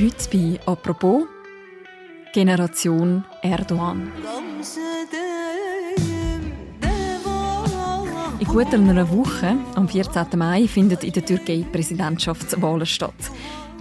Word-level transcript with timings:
Heute 0.00 0.28
bei 0.30 0.60
«Apropos» 0.64 1.24
Generation 2.32 3.24
Erdogan. 3.42 4.12
In 8.38 8.46
gut 8.46 8.72
einer 8.72 9.10
Woche, 9.10 9.56
am 9.74 9.88
14. 9.88 10.26
Mai, 10.36 10.68
findet 10.68 11.02
in 11.02 11.12
der 11.14 11.24
Türkei 11.24 11.64
Präsidentschaftswahlen 11.72 12.86
statt. 12.86 13.32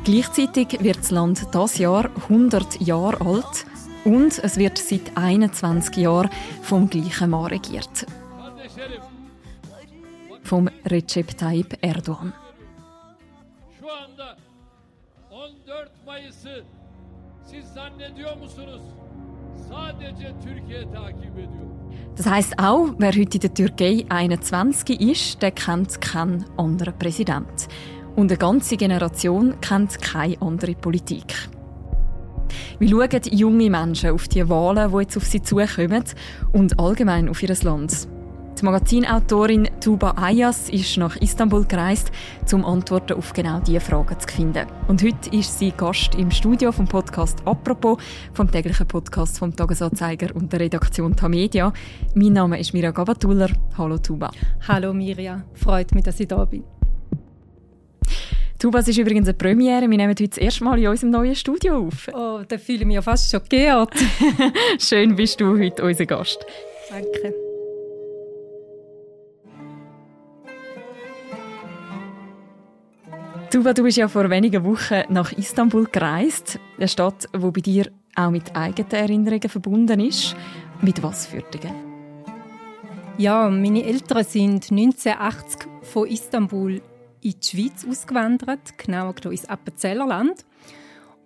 Gleichzeitig 0.06 0.80
wird 0.82 0.98
das 0.98 1.12
Land 1.12 1.46
das 1.52 1.78
Jahr 1.78 2.10
100 2.24 2.82
Jahre 2.82 3.22
alt 3.22 3.68
und 4.04 4.40
es 4.40 4.58
wird 4.58 4.80
seit 4.80 5.16
21 5.16 5.98
Jahren 5.98 6.32
vom 6.64 6.90
gleichen 6.90 7.30
Mann 7.30 7.46
regiert. 7.46 8.08
Vom 10.42 10.68
Recep 10.86 11.38
Tayyip 11.38 11.78
Erdogan. 11.82 12.34
14 16.18 16.24
Mayıs'ı 16.24 16.64
siz 17.44 17.66
zannediyor 17.74 18.38
musunuz? 18.38 18.82
Sadece 19.70 20.34
Türkiye 20.44 20.92
takip 20.92 21.34
ediyor. 21.34 21.68
Das 22.18 22.26
heisst 22.26 22.60
auch, 22.60 22.90
wer 23.00 23.12
heute 23.14 23.38
in 23.38 23.42
der 23.42 23.54
Türkei 23.54 24.06
21 24.10 25.02
ist, 25.02 25.42
der 25.42 25.52
kennt 25.52 26.02
keinen 26.02 26.46
anderen 26.58 26.98
Präsident. 26.98 27.68
Und 28.16 28.32
eine 28.32 28.38
ganze 28.38 28.78
Generation 28.78 29.62
kennt 29.62 30.02
keine 30.02 30.42
andere 30.42 30.74
Politik. 30.74 31.36
Wie 32.80 32.90
schauen 32.90 33.22
junge 33.32 33.70
Menschen 33.70 34.12
auf 34.12 34.28
die 34.28 34.50
Wahlen, 34.50 34.92
die 34.92 34.98
jetzt 34.98 35.18
auf 35.18 35.26
sie 35.26 35.42
zukommen 35.42 36.04
und 36.54 36.80
allgemein 36.80 37.30
auf 37.30 37.44
ihr 37.44 37.56
Land? 37.64 38.08
Die 38.60 38.66
Magazinautorin 38.66 39.70
Tuba 39.80 40.16
Ayas 40.18 40.70
ist 40.70 40.98
nach 40.98 41.16
Istanbul 41.18 41.66
gereist, 41.66 42.12
um 42.52 42.66
Antworten 42.66 43.14
auf 43.14 43.32
genau 43.32 43.60
diese 43.60 43.80
Fragen 43.80 44.20
zu 44.20 44.28
finden. 44.28 44.66
Und 44.88 45.04
heute 45.04 45.30
ist 45.30 45.60
sie 45.60 45.72
Gast 45.78 46.16
im 46.16 46.32
Studio 46.32 46.72
vom 46.72 46.88
Podcast 46.88 47.38
«Apropos», 47.46 48.00
vom 48.34 48.50
täglichen 48.50 48.88
Podcast 48.88 49.38
vom 49.38 49.56
Tagesanzeiger 49.56 50.36
und 50.36 50.52
der 50.52 50.62
Redaktion 50.62 51.16
Tamedia. 51.16 51.72
Mein 52.16 52.34
Name 52.34 52.60
ist 52.60 52.74
Mirja 52.74 52.90
Gabatuller. 52.90 53.52
Hallo 53.78 54.00
Tuba. 54.00 54.32
Hallo 54.68 54.92
Mirja, 54.92 55.44
freut 55.54 55.94
mich, 55.94 56.06
dass 56.06 56.20
ich 56.20 56.28
da 56.28 56.44
bin. 56.44 56.64
Tuba, 58.58 58.80
es 58.80 58.88
ist 58.88 58.98
übrigens 58.98 59.28
eine 59.28 59.36
Premiere. 59.36 59.82
Wir 59.82 59.98
nehmen 59.98 60.10
heute 60.10 60.28
das 60.28 60.40
erste 60.40 60.64
Mal 60.64 60.80
in 60.80 60.88
unserem 60.88 61.12
neuen 61.12 61.36
Studio 61.36 61.78
auf. 61.78 62.08
Oh, 62.12 62.42
da 62.48 62.58
fühle 62.58 62.80
ich 62.80 62.86
mich 62.86 62.96
ja 62.96 63.04
fast 63.04 63.30
schon 63.30 63.42
geehrt. 63.48 63.94
Schön 64.80 65.16
bist 65.16 65.40
du 65.40 65.60
heute 65.60 65.84
unser 65.84 66.08
Gast. 66.08 66.44
Danke. 66.90 67.47
Tuba, 73.50 73.74
du 73.74 73.84
bist 73.84 73.98
ja 73.98 74.10
vor 74.10 74.30
wenigen 74.30 74.66
Wochen 74.66 75.04
nach 75.08 75.32
Istanbul 75.32 75.88
gereist. 75.90 76.60
Eine 76.78 76.90
Stadt, 76.90 77.30
die 77.34 77.40
bei 77.40 77.62
dir 77.62 77.90
auch 78.14 78.30
mit 78.30 78.54
eigenen 78.54 78.92
Erinnerungen 78.92 79.50
verbunden 79.50 80.02
ist. 80.02 80.36
Mit 80.82 81.02
was 81.02 81.28
für 81.28 81.42
dich? 81.42 81.72
Ja, 83.18 83.50
meine 83.50 83.86
Eltern 83.86 84.26
sind 84.26 84.70
1980 84.70 85.62
von 85.82 86.10
Istanbul 86.10 86.82
in 87.22 87.36
die 87.42 87.48
Schweiz 87.48 87.86
ausgewandert, 87.90 88.78
genauer 88.78 89.14
gesagt 89.14 89.34
ins 89.34 89.50
Appenzellerland. 89.50 90.46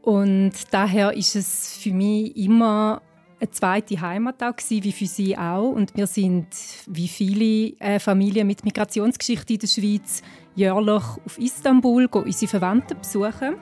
Und 0.04 0.54
daher 0.70 1.14
ist 1.14 1.36
es 1.36 1.76
für 1.78 1.92
mich 1.92 2.38
immer 2.38 3.02
eine 3.42 3.52
zweite 3.52 4.00
Heimat 4.00 4.44
auch 4.44 4.56
gewesen, 4.56 4.84
wie 4.84 4.92
für 4.92 5.08
sie 5.08 5.38
auch. 5.38 5.72
Und 5.72 5.96
wir 5.96 6.06
sind, 6.06 6.48
wie 6.86 7.08
viele 7.08 7.76
äh, 7.80 8.00
Familien 8.00 8.46
mit 8.46 8.64
Migrationsgeschichte 8.64 9.54
in 9.54 9.60
der 9.60 9.68
Schweiz, 9.68 10.22
jährlich 10.56 11.04
auf 11.26 11.38
Istanbul, 11.40 12.08
gehen 12.08 12.24
unsere 12.24 12.50
Verwandten 12.50 12.98
besuchen. 13.00 13.56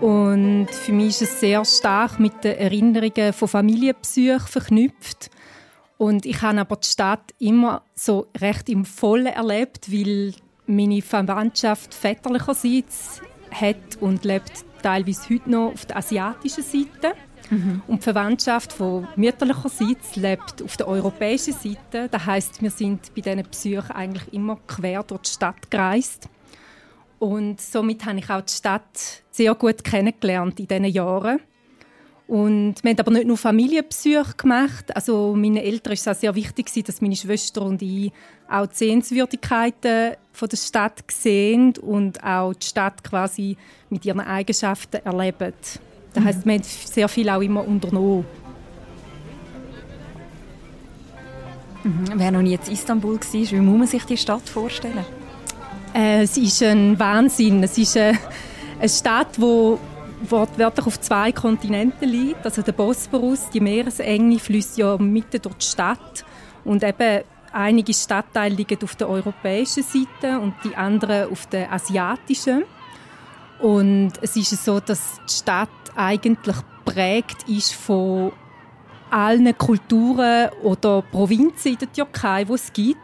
Und 0.00 0.68
für 0.70 0.92
mich 0.92 1.08
ist 1.08 1.22
es 1.22 1.40
sehr 1.40 1.64
stark 1.64 2.18
mit 2.18 2.42
den 2.42 2.58
Erinnerungen 2.58 3.32
von 3.32 3.48
Familienbesuchen 3.48 4.40
verknüpft. 4.40 5.30
Und 5.96 6.26
ich 6.26 6.42
habe 6.42 6.60
aber 6.60 6.76
die 6.76 6.88
Stadt 6.88 7.32
immer 7.38 7.84
so 7.94 8.26
recht 8.38 8.68
im 8.68 8.84
Vollen 8.84 9.26
erlebt, 9.26 9.92
weil 9.92 10.34
meine 10.66 11.02
Verwandtschaft 11.02 11.94
väterlicherseits 11.94 13.20
hat 13.50 13.96
und 14.00 14.24
lebt 14.24 14.64
teilweise 14.82 15.28
heute 15.30 15.50
noch 15.50 15.72
auf 15.72 15.86
der 15.86 15.96
asiatischen 15.96 16.62
Seite. 16.62 17.14
Mhm. 17.50 17.82
Und 17.86 17.98
die 17.98 18.04
Verwandtschaft 18.04 18.72
von 18.72 19.06
mütterlicherseits 19.16 20.16
lebt 20.16 20.62
auf 20.62 20.76
der 20.76 20.88
europäischen 20.88 21.52
Seite. 21.52 22.08
Das 22.10 22.24
heißt, 22.24 22.62
wir 22.62 22.70
sind 22.70 23.14
bei 23.14 23.20
diesen 23.20 23.42
Besuchen 23.42 23.90
eigentlich 23.90 24.32
immer 24.32 24.58
quer 24.66 25.02
durch 25.02 25.22
die 25.22 25.30
Stadt 25.30 25.70
gereist. 25.70 26.28
Und 27.18 27.60
somit 27.60 28.04
habe 28.04 28.18
ich 28.18 28.30
auch 28.30 28.40
die 28.40 28.52
Stadt 28.52 29.22
sehr 29.30 29.54
gut 29.54 29.84
kennengelernt 29.84 30.58
in 30.58 30.66
diesen 30.66 30.84
Jahren. 30.86 31.40
Und 32.28 32.76
wir 32.82 32.90
haben 32.90 33.00
aber 33.00 33.10
nicht 33.10 33.26
nur 33.26 33.36
Familienbesuche 33.36 34.34
gemacht. 34.36 34.94
Also 34.94 35.34
meinen 35.34 35.58
Eltern 35.58 35.92
ist 35.92 36.06
es 36.06 36.20
sehr 36.20 36.34
wichtig, 36.34 36.72
dass 36.84 37.00
meine 37.00 37.16
Schwester 37.16 37.62
und 37.62 37.82
ich 37.82 38.12
auch 38.48 38.66
die 38.66 38.76
Sehenswürdigkeiten 38.76 40.14
von 40.32 40.48
der 40.48 40.56
Stadt 40.56 41.02
sehen 41.10 41.74
und 41.80 42.22
auch 42.22 42.54
die 42.54 42.66
Stadt 42.66 43.02
quasi 43.04 43.56
mit 43.90 44.04
ihren 44.04 44.20
Eigenschaften 44.20 45.04
erleben. 45.04 45.52
Das 46.14 46.24
heisst, 46.24 46.46
wir 46.46 46.54
haben 46.54 46.62
sehr 46.62 47.08
viel 47.08 47.28
auch 47.28 47.40
immer 47.40 47.66
unternommen. 47.66 48.24
Mhm. 51.84 52.04
Wer 52.14 52.30
noch 52.30 52.42
nie 52.42 52.54
in 52.54 52.72
Istanbul 52.72 53.16
war, 53.16 53.32
wie 53.32 53.56
muss 53.56 53.78
man 53.78 53.86
sich 53.86 54.04
die 54.04 54.16
Stadt 54.16 54.48
vorstellen? 54.48 55.04
Äh, 55.94 56.22
es 56.22 56.36
ist 56.36 56.62
ein 56.62 56.98
Wahnsinn. 56.98 57.62
Es 57.62 57.76
ist 57.76 57.96
eine, 57.96 58.18
eine 58.78 58.88
Stadt, 58.88 59.36
die 59.36 59.76
wortwörtlich 60.30 60.86
auf 60.86 61.00
zwei 61.00 61.32
Kontinenten 61.32 62.08
liegt. 62.08 62.44
Also 62.44 62.62
der 62.62 62.72
Bosporus, 62.72 63.50
die 63.50 63.60
Meeresenge, 63.60 64.38
fließt 64.38 64.78
ja 64.78 64.96
mitten 64.98 65.40
durch 65.42 65.56
die 65.56 65.66
Stadt. 65.66 66.24
Und 66.64 66.82
eben 66.82 67.22
einige 67.52 67.94
Stadtteile 67.94 68.54
liegen 68.54 68.78
auf 68.82 68.94
der 68.96 69.08
europäischen 69.08 69.82
Seite 69.82 70.38
und 70.38 70.54
die 70.64 70.74
anderen 70.76 71.30
auf 71.30 71.46
der 71.46 71.72
asiatischen. 71.72 72.64
Und 73.58 74.12
es 74.20 74.36
ist 74.36 74.64
so, 74.64 74.80
dass 74.80 75.20
die 75.28 75.34
Stadt 75.34 75.68
eigentlich 75.94 76.56
prägt 76.84 77.48
ist 77.48 77.74
von 77.74 78.32
allen 79.10 79.56
Kulturen 79.56 80.48
oder 80.62 81.02
Provinzen 81.02 81.72
in 81.72 81.78
der 81.78 81.92
Türkei, 81.92 82.44
die 82.44 82.52
es 82.52 82.72
gibt. 82.72 82.98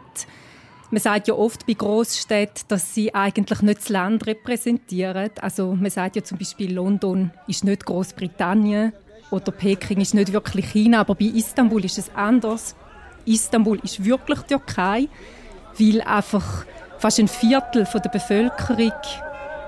Man 0.91 1.01
sagt 1.01 1.27
ja 1.27 1.35
oft 1.35 1.67
bei 1.67 1.73
Großstädten, 1.73 2.63
dass 2.67 2.95
sie 2.95 3.13
eigentlich 3.13 3.61
nicht 3.61 3.81
das 3.81 3.89
Land 3.89 4.25
repräsentieren. 4.25 5.29
Also 5.39 5.75
man 5.75 5.91
sagt 5.91 6.15
ja 6.15 6.23
zum 6.23 6.39
Beispiel, 6.39 6.73
London 6.73 7.29
ist 7.45 7.63
nicht 7.63 7.85
Großbritannien 7.85 8.93
oder 9.29 9.51
Peking 9.51 10.01
ist 10.01 10.15
nicht 10.15 10.33
wirklich 10.33 10.71
China, 10.71 11.01
aber 11.01 11.13
bei 11.13 11.25
Istanbul 11.25 11.85
ist 11.85 11.99
es 11.99 12.09
anders. 12.15 12.75
Istanbul 13.25 13.79
ist 13.83 14.03
wirklich 14.03 14.39
Türkei, 14.41 15.07
weil 15.77 16.01
einfach 16.01 16.65
fast 16.97 17.19
ein 17.19 17.27
Viertel 17.27 17.83
der 17.93 18.09
Bevölkerung 18.09 18.91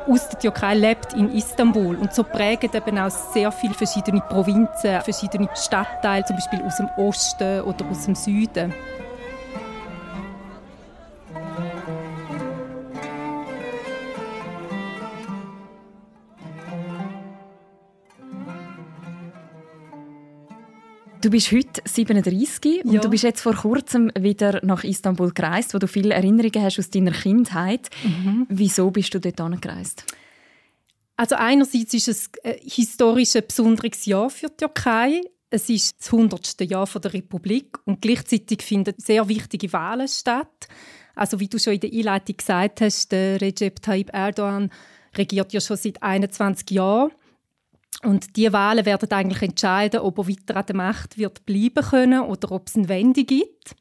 aus 0.08 0.28
der 0.30 0.40
Türkei 0.40 0.74
lebt 0.74 1.14
in 1.14 1.32
Istanbul 1.36 1.96
und 1.98 2.14
so 2.16 2.24
prägen 2.24 2.72
eben 2.74 2.98
auch 2.98 3.12
sehr 3.12 3.52
viele 3.52 3.76
verschiedene 3.76 4.22
Provinzen, 4.22 5.02
verschiedene 5.02 5.48
Stadtteile, 5.54 6.26
zum 6.26 6.38
Beispiel 6.38 6.64
aus 6.64 6.78
dem 6.78 6.90
Osten 6.98 7.62
oder 7.62 7.86
aus 7.86 8.06
dem 8.06 8.16
Süden. 8.16 8.74
Du 21.22 21.30
bist 21.30 21.52
heute 21.52 21.82
37 21.86 22.84
und 22.84 22.94
Ja. 22.94 23.02
du 23.02 23.10
bist 23.10 23.24
jetzt 23.24 23.42
vor 23.42 23.54
kurzem 23.54 24.12
wieder 24.20 24.60
nach 24.66 24.84
Istanbul 24.84 25.32
gereist, 25.32 25.74
wo 25.74 25.78
du 25.78 25.88
viele 25.88 26.16
Erinnerungen 26.16 26.64
hast 26.64 26.80
aus 26.80 26.90
deiner 26.90 27.12
Kindheit. 27.12 27.90
Wieso 28.50 28.90
bist 28.90 29.14
du 29.14 29.20
dort 29.20 29.62
gereist? 29.62 30.04
Also 31.16 31.36
einerseits 31.36 31.94
ist 31.94 32.08
es 32.08 32.32
ein 32.44 32.56
historisch 32.64 33.36
ein 33.36 33.44
besonderes 33.48 34.06
Jahr 34.08 34.32
für 34.32 34.48
die 34.48 34.58
Türkei. 34.58 35.22
Es 35.52 35.70
ist 35.70 35.94
das 36.00 36.12
100. 36.12 36.62
Jahr 36.62 36.88
der 36.88 37.14
Republik 37.14 37.78
und 37.86 38.02
gleichzeitig 38.02 38.64
finden 38.64 38.96
sehr 38.98 39.28
wichtige 39.28 39.72
Wahlen 39.74 40.08
statt. 40.08 40.68
Also 41.14 41.40
wie 41.40 41.48
du 41.48 41.60
schon 41.60 41.74
in 41.74 41.82
der 41.82 41.94
Einleitung 41.94 42.38
gesagt 42.38 42.82
hast, 42.82 43.12
der 43.12 43.40
Recep 43.42 43.80
Tayyip 43.82 44.12
Erdogan 44.12 44.72
regiert 45.16 45.54
ja 45.54 45.62
schon 45.62 45.78
seit 45.78 46.02
21 46.02 46.72
Jahren. 46.72 47.12
Und 48.04 48.36
die 48.36 48.52
Wahlen 48.52 48.86
werden 48.86 49.12
eigentlich 49.12 49.42
entscheiden, 49.42 50.00
ob 50.00 50.18
er 50.18 50.28
weiter 50.28 50.56
an 50.58 50.66
der 50.66 50.76
Macht 50.76 51.18
wird 51.18 51.46
bleiben 51.46 51.84
können 51.84 52.22
oder 52.22 52.52
ob 52.52 52.68
es 52.68 52.76
eine 52.76 52.90
Wende 52.90 53.24
gibt. 53.24 53.76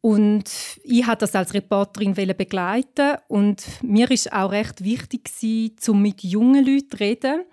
Und 0.00 0.44
ich 0.82 1.06
habe 1.06 1.16
das 1.16 1.34
als 1.34 1.54
Reporterin 1.54 2.12
begleiten 2.12 3.16
und 3.26 3.64
mir 3.82 4.10
ist 4.10 4.30
auch 4.34 4.52
recht 4.52 4.84
wichtig 4.84 5.24
gewesen, 5.24 5.76
um 5.88 6.02
mit 6.02 6.22
jungen 6.22 6.62
Leuten 6.62 6.90
zu 6.90 6.96
reden, 6.98 7.44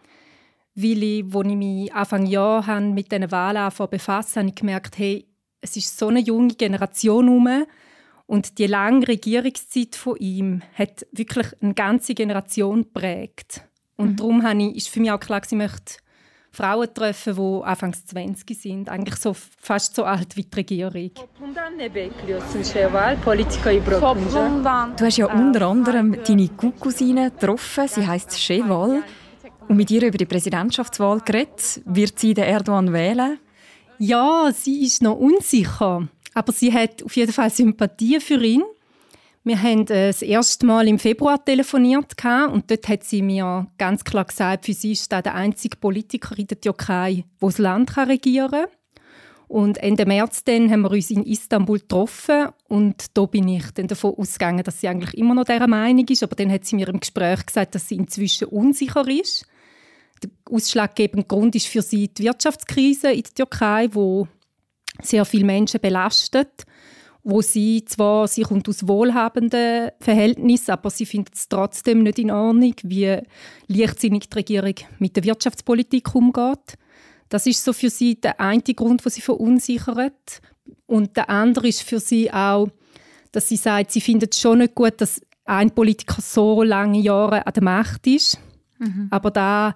weil 0.76 1.02
ich, 1.04 1.34
als 1.34 1.48
ich 1.48 1.56
mich 1.56 1.94
Anfang 1.94 2.26
Jahr 2.26 2.82
mit 2.82 3.10
diesen 3.10 3.32
Wahlen 3.32 3.72
befasst, 3.90 4.36
habe 4.36 4.50
ich 4.50 4.56
gemerkt, 4.56 4.98
hey, 4.98 5.26
es 5.62 5.78
ist 5.78 5.98
so 5.98 6.10
eine 6.10 6.20
junge 6.20 6.56
Generation 6.56 7.28
herum 7.28 7.66
Und 8.26 8.58
die 8.58 8.68
lange 8.68 9.08
Regierungszeit 9.08 9.96
von 9.96 10.18
ihm 10.18 10.62
hat 10.74 11.06
wirklich 11.14 11.48
eine 11.62 11.74
ganze 11.74 12.16
Generation 12.16 12.82
geprägt. 12.82 13.64
Und 14.02 14.12
mhm. 14.12 14.16
darum 14.18 14.60
ich, 14.60 14.76
ist 14.78 14.90
für 14.90 15.00
mich 15.00 15.12
auch 15.12 15.20
klar, 15.20 15.42
ich 15.46 15.52
möchte 15.52 15.96
Frauen 16.54 16.94
treffen, 16.94 17.36
die 17.36 17.64
Anfangs 17.64 18.06
20 18.08 18.60
sind, 18.60 18.90
eigentlich 18.90 19.16
so, 19.16 19.34
fast 19.34 19.96
so 19.96 20.04
alt 20.04 20.36
wie 20.36 20.44
die 20.44 20.56
Regierung. 20.56 21.12
Du 24.98 25.06
hast 25.06 25.18
ja 25.18 25.26
unter 25.28 25.68
anderem 25.68 26.24
deine 26.24 26.50
Cousine 26.50 27.32
getroffen, 27.32 27.88
sie 27.88 28.06
heißt 28.06 28.32
Cheval, 28.34 29.02
und 29.70 29.78
mit 29.78 29.92
ihr 29.92 30.06
über 30.06 30.18
die 30.18 30.26
Präsidentschaftswahl 30.26 31.22
geredet. 31.22 31.82
Wird 31.86 32.20
sie 32.20 32.34
den 32.34 32.44
Erdogan 32.44 32.92
wählen? 32.92 33.40
Ja, 33.98 34.52
sie 34.54 34.84
ist 34.84 35.02
noch 35.02 35.16
unsicher, 35.16 36.08
aber 36.34 36.52
sie 36.52 36.74
hat 36.74 37.02
auf 37.04 37.16
jeden 37.16 37.32
Fall 37.32 37.50
Sympathie 37.50 38.20
für 38.20 38.44
ihn. 38.44 38.64
Wir 39.44 39.62
haben 39.62 39.88
äh, 39.88 40.08
das 40.08 40.22
erste 40.22 40.66
Mal 40.66 40.88
im 40.88 41.00
Februar 41.00 41.44
telefoniert 41.44 42.14
und 42.52 42.70
dort 42.70 42.88
hat 42.88 43.04
sie 43.04 43.22
mir 43.22 43.68
ganz 43.78 44.04
klar 44.04 44.26
gesagt, 44.26 44.66
für 44.66 44.74
sie 44.74 44.92
ist 44.92 45.12
das 45.12 45.24
der 45.24 45.34
einzige 45.34 45.78
Politiker 45.78 46.38
in 46.38 46.48
der 46.48 46.62
Türkei, 46.62 47.26
der 47.42 47.50
das 47.50 47.58
Land 47.58 47.98
regieren 47.98 48.52
kann. 48.52 48.66
Und 49.48 49.80
Ende 49.80 50.06
März 50.06 50.46
dann 50.46 50.72
haben 50.72 50.84
wir 50.84 50.92
uns 50.92 51.10
in 51.10 51.24
Istanbul 51.24 51.80
getroffen 51.80 52.50
und 52.70 53.18
da 53.18 53.26
bin 53.26 53.50
ich 53.50 53.72
dann 53.72 53.88
davon 53.88 54.14
ausgegangen, 54.16 54.64
dass 54.64 54.80
sie 54.80 54.88
eigentlich 54.88 55.18
immer 55.18 55.34
noch 55.34 55.44
dieser 55.44 55.68
Meinung 55.68 56.08
ist, 56.08 56.24
aber 56.24 56.36
dann 56.36 56.52
hat 56.52 56.64
sie 56.64 56.78
mir 56.78 56.88
im 56.88 57.02
Gespräch 57.02 57.46
gesagt, 57.46 57.76
dass 57.76 57.90
sie 57.90 57.96
inzwischen 57.96 58.48
unsicher 58.48 59.06
ist. 59.10 59.46
Der 60.24 60.30
ausschlaggebende 60.50 61.28
Grund 61.28 61.56
ist 61.56 61.68
für 61.68 61.82
sie 61.82 62.08
die 62.08 62.24
Wirtschaftskrise 62.24 63.12
in 63.12 63.24
der 63.24 63.34
Türkei, 63.34 63.90
wo 63.92 64.28
sehr 65.02 65.26
viele 65.26 65.46
Menschen 65.46 65.82
belastet 65.82 66.66
wo 67.24 67.42
sie 67.42 67.86
zwar, 67.86 68.28
sie 68.28 68.44
kommt 68.44 68.68
aus 68.68 68.88
wohlhabenden 68.88 69.92
Verhältnissen, 70.00 70.72
aber 70.72 70.90
sie 70.90 71.06
findet 71.06 71.36
es 71.36 71.50
trotzdem 71.50 72.04
nicht 72.04 72.20
in 72.20 72.32
Ordnung, 72.32 72.74
wie 72.84 73.18
leichtsinnig 73.68 74.30
die 74.30 74.38
Regierung 74.38 74.76
mit 75.00 75.16
der 75.16 75.24
Wirtschaftspolitik 75.24 76.16
umgeht. 76.16 76.78
Das 77.30 77.46
ist 77.46 77.64
so 77.64 77.74
für 77.74 77.90
sie 77.90 78.20
der 78.20 78.40
eine 78.40 78.62
Grund, 78.62 79.06
wo 79.06 79.10
sie 79.10 79.22
verunsichert. 79.22 80.42
Und 80.86 81.16
der 81.16 81.30
andere 81.30 81.68
ist 81.68 81.84
für 81.84 82.00
sie 82.00 82.32
auch, 82.32 82.68
dass 83.32 83.48
sie 83.48 83.56
sagt, 83.56 83.92
sie 83.92 84.02
findet 84.02 84.34
es 84.34 84.42
schon 84.42 84.60
nicht 84.60 84.76
gut, 84.76 85.00
dass 85.00 85.22
ein 85.46 85.72
Politiker 85.72 86.22
so 86.22 86.64
lange 86.64 87.00
Jahre 87.00 87.46
an 87.46 87.54
der 87.54 87.64
Macht 87.64 88.08
ist. 88.08 88.40
Mhm. 88.80 89.08
Aber 89.12 89.32
da 89.32 89.76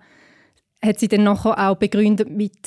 hat 0.84 1.00
sie 1.00 1.08
dann 1.08 1.24
nachher 1.24 1.70
auch 1.70 1.78
begründet 1.78 2.30
mit 2.30 2.58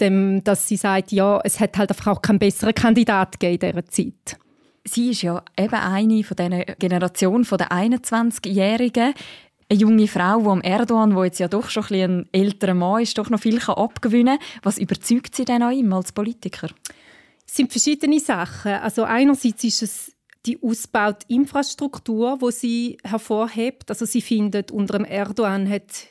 dem, 0.00 0.44
dass 0.44 0.68
sie 0.68 0.76
sagt, 0.76 1.12
ja, 1.12 1.40
es 1.44 1.60
hat 1.60 1.76
halt 1.78 1.90
einfach 1.90 2.12
auch 2.12 2.22
keinen 2.22 2.38
besseren 2.38 2.74
Kandidat 2.74 3.42
in 3.42 3.58
dieser 3.58 3.86
Zeit. 3.86 4.38
Sie 4.84 5.10
ist 5.10 5.22
ja 5.22 5.42
eben 5.58 5.74
eine 5.74 6.22
von 6.22 6.36
dieser 6.36 6.64
Generation 6.76 7.44
von 7.44 7.58
der 7.58 7.72
21-Jährigen. 7.72 9.14
Eine 9.68 9.78
junge 9.78 10.06
Frau, 10.06 10.40
die 10.40 10.48
am 10.48 10.60
Erdogan, 10.60 11.14
der 11.14 11.24
jetzt 11.24 11.40
ja 11.40 11.48
doch 11.48 11.70
schon 11.70 11.84
ein, 11.90 12.20
ein 12.20 12.28
älterer 12.32 12.74
Mann 12.74 13.02
ist, 13.02 13.18
doch 13.18 13.30
noch 13.30 13.40
viel 13.40 13.58
abgewinnen 13.58 14.38
kann. 14.38 14.60
Was 14.62 14.78
überzeugt 14.78 15.34
sie 15.34 15.44
denn 15.44 15.62
an 15.62 15.72
ihm 15.72 15.92
als 15.92 16.12
Politiker? 16.12 16.68
Es 17.46 17.56
sind 17.56 17.72
verschiedene 17.72 18.20
Sachen. 18.20 18.72
Also 18.72 19.02
einerseits 19.04 19.64
ist 19.64 19.82
es 19.82 20.12
die 20.46 20.62
ausgebaute 20.62 21.26
Infrastruktur, 21.28 22.40
wo 22.40 22.50
sie 22.50 22.98
hervorhebt. 23.02 23.90
Also 23.90 24.04
sie 24.04 24.22
findet, 24.22 24.70
unter 24.70 24.98
dem 24.98 25.04
Erdogan 25.04 25.68
hat 25.68 26.06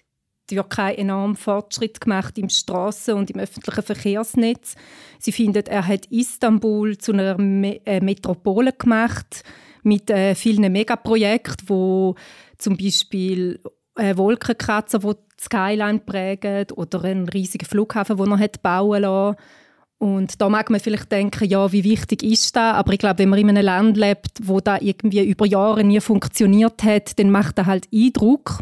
Türkei 0.47 0.95
enorm 0.95 1.35
Fortschritt 1.35 2.01
gemacht 2.01 2.37
im 2.37 2.47
Straßen- 2.47 3.13
und 3.13 3.31
im 3.31 3.39
öffentlichen 3.39 3.83
Verkehrsnetz. 3.83 4.75
Sie 5.19 5.31
findet, 5.31 5.67
er 5.69 5.87
hat 5.87 6.05
Istanbul 6.07 6.97
zu 6.97 7.13
einer 7.13 7.37
Me 7.37 7.81
äh, 7.85 7.99
Metropole 7.99 8.73
gemacht 8.73 9.43
mit 9.83 10.09
äh, 10.09 10.35
vielen 10.35 10.71
Megaprojekten, 10.71 11.69
wo 11.69 12.15
zum 12.57 12.77
Beispiel 12.77 13.59
äh, 13.95 14.15
Wolkenkratzer, 14.17 15.03
wo 15.03 15.13
die 15.13 15.19
Skyline 15.39 15.99
prägen 15.99 16.67
oder 16.75 17.03
einen 17.03 17.29
riesigen 17.29 17.65
Flughafen, 17.65 18.17
den 18.17 18.31
er 18.31 18.39
hat 18.39 18.61
bauen 18.61 19.01
lassen. 19.01 19.37
Und 19.97 20.41
da 20.41 20.49
mag 20.49 20.69
man 20.69 20.79
vielleicht 20.79 21.11
denken, 21.11 21.45
ja, 21.45 21.71
wie 21.71 21.83
wichtig 21.83 22.21
ist 22.21 22.55
das? 22.55 22.75
Aber 22.75 22.93
ich 22.93 22.99
glaube, 22.99 23.19
wenn 23.19 23.29
man 23.29 23.39
in 23.39 23.49
einem 23.49 23.63
Land 23.65 23.97
lebt, 23.97 24.39
wo 24.43 24.59
da 24.59 24.77
irgendwie 24.79 25.23
über 25.23 25.45
Jahre 25.45 25.83
nie 25.83 26.01
funktioniert 26.01 26.83
hat, 26.83 27.17
dann 27.17 27.31
macht 27.31 27.57
das 27.57 27.65
halt 27.65 27.87
Eindruck. 27.93 28.59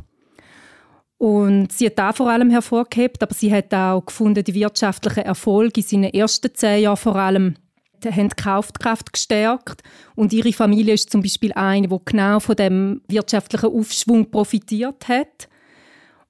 Und 1.24 1.72
sie 1.72 1.86
hat 1.86 1.98
da 1.98 2.12
vor 2.12 2.30
allem 2.30 2.50
hervorgehebt, 2.50 3.24
aber 3.24 3.34
sie 3.34 3.50
hat 3.50 3.74
auch 3.74 4.06
gefunden, 4.06 4.44
die 4.44 4.56
wirtschaftlichen 4.56 5.24
Erfolge 5.24 5.80
in 5.80 5.88
seinen 5.88 6.14
ersten 6.14 6.54
zehn 6.54 6.84
Jahren 6.84 6.98
vor 6.98 7.16
allem 7.16 7.56
haben 8.04 8.28
die 8.28 8.44
Kaufkraft 8.44 9.14
gestärkt 9.14 9.84
und 10.16 10.34
ihre 10.34 10.52
Familie 10.52 10.96
ist 10.96 11.10
zum 11.10 11.22
Beispiel 11.22 11.54
eine, 11.54 11.88
die 11.88 11.98
genau 12.04 12.42
von 12.42 12.58
dem 12.58 13.04
wirtschaftlichen 13.08 13.68
Aufschwung 13.68 14.30
profitiert 14.32 15.08
hat. 15.08 15.48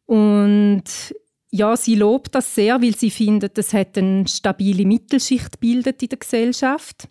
Und 0.06 0.84
ja, 1.50 1.76
sie 1.76 1.96
lobt 1.96 2.36
das 2.36 2.54
sehr, 2.54 2.80
weil 2.80 2.96
sie 2.96 3.10
findet, 3.10 3.58
es 3.58 3.74
hat 3.74 3.98
eine 3.98 4.28
stabile 4.28 4.86
Mittelschicht 4.86 5.60
bildet 5.60 6.04
in 6.04 6.10
der 6.10 6.20
Gesellschaft. 6.20 7.10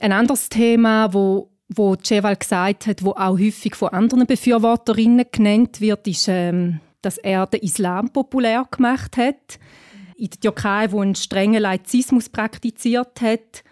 Ein 0.00 0.12
anderes 0.12 0.48
Thema, 0.48 1.12
wo 1.12 1.50
wo 1.68 1.96
Ceval 1.96 2.36
gesagt 2.36 2.86
hat, 2.86 3.04
wo 3.04 3.10
auch 3.10 3.38
häufig 3.38 3.74
von 3.74 3.90
anderen 3.90 4.26
Befürworterinnen 4.26 5.26
genannt 5.30 5.80
wird, 5.80 6.06
ist, 6.06 6.28
ähm, 6.28 6.80
dass 7.02 7.18
er 7.18 7.46
den 7.46 7.60
Islam 7.60 8.10
populär 8.10 8.66
gemacht 8.70 9.16
hat. 9.16 9.58
In 10.16 10.30
der 10.30 10.40
Türkei, 10.40 10.90
wo 10.90 11.00
einen 11.00 11.14
strengen 11.14 11.62
Laizismus 11.62 12.28
praktiziert 12.28 13.20
hat. 13.20 13.62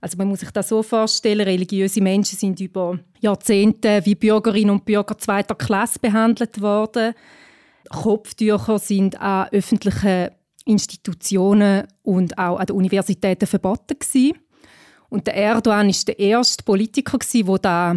Also 0.00 0.16
man 0.16 0.28
muss 0.28 0.40
sich 0.40 0.50
das 0.50 0.68
so 0.68 0.82
vorstellen, 0.82 1.40
religiöse 1.40 2.00
Menschen 2.00 2.38
sind 2.38 2.60
über 2.60 3.00
Jahrzehnte 3.18 4.02
wie 4.04 4.14
Bürgerinnen 4.14 4.70
und 4.70 4.84
Bürger 4.84 5.18
zweiter 5.18 5.56
Klasse 5.56 5.98
behandelt 5.98 6.60
worden. 6.60 7.14
Kopftücher 7.88 8.78
sind 8.78 9.20
an 9.20 9.48
öffentlichen 9.50 10.28
Institutionen 10.64 11.88
und 12.02 12.38
auch 12.38 12.58
an 12.58 12.66
den 12.66 12.76
Universitäten 12.76 13.46
verboten 13.46 13.98
gewesen. 13.98 14.38
Und 15.08 15.26
der 15.26 15.34
Erdogan 15.34 15.88
ist 15.88 16.08
der 16.08 16.18
erste 16.18 16.62
Politiker, 16.64 17.18
der 17.18 17.58
da 17.58 17.96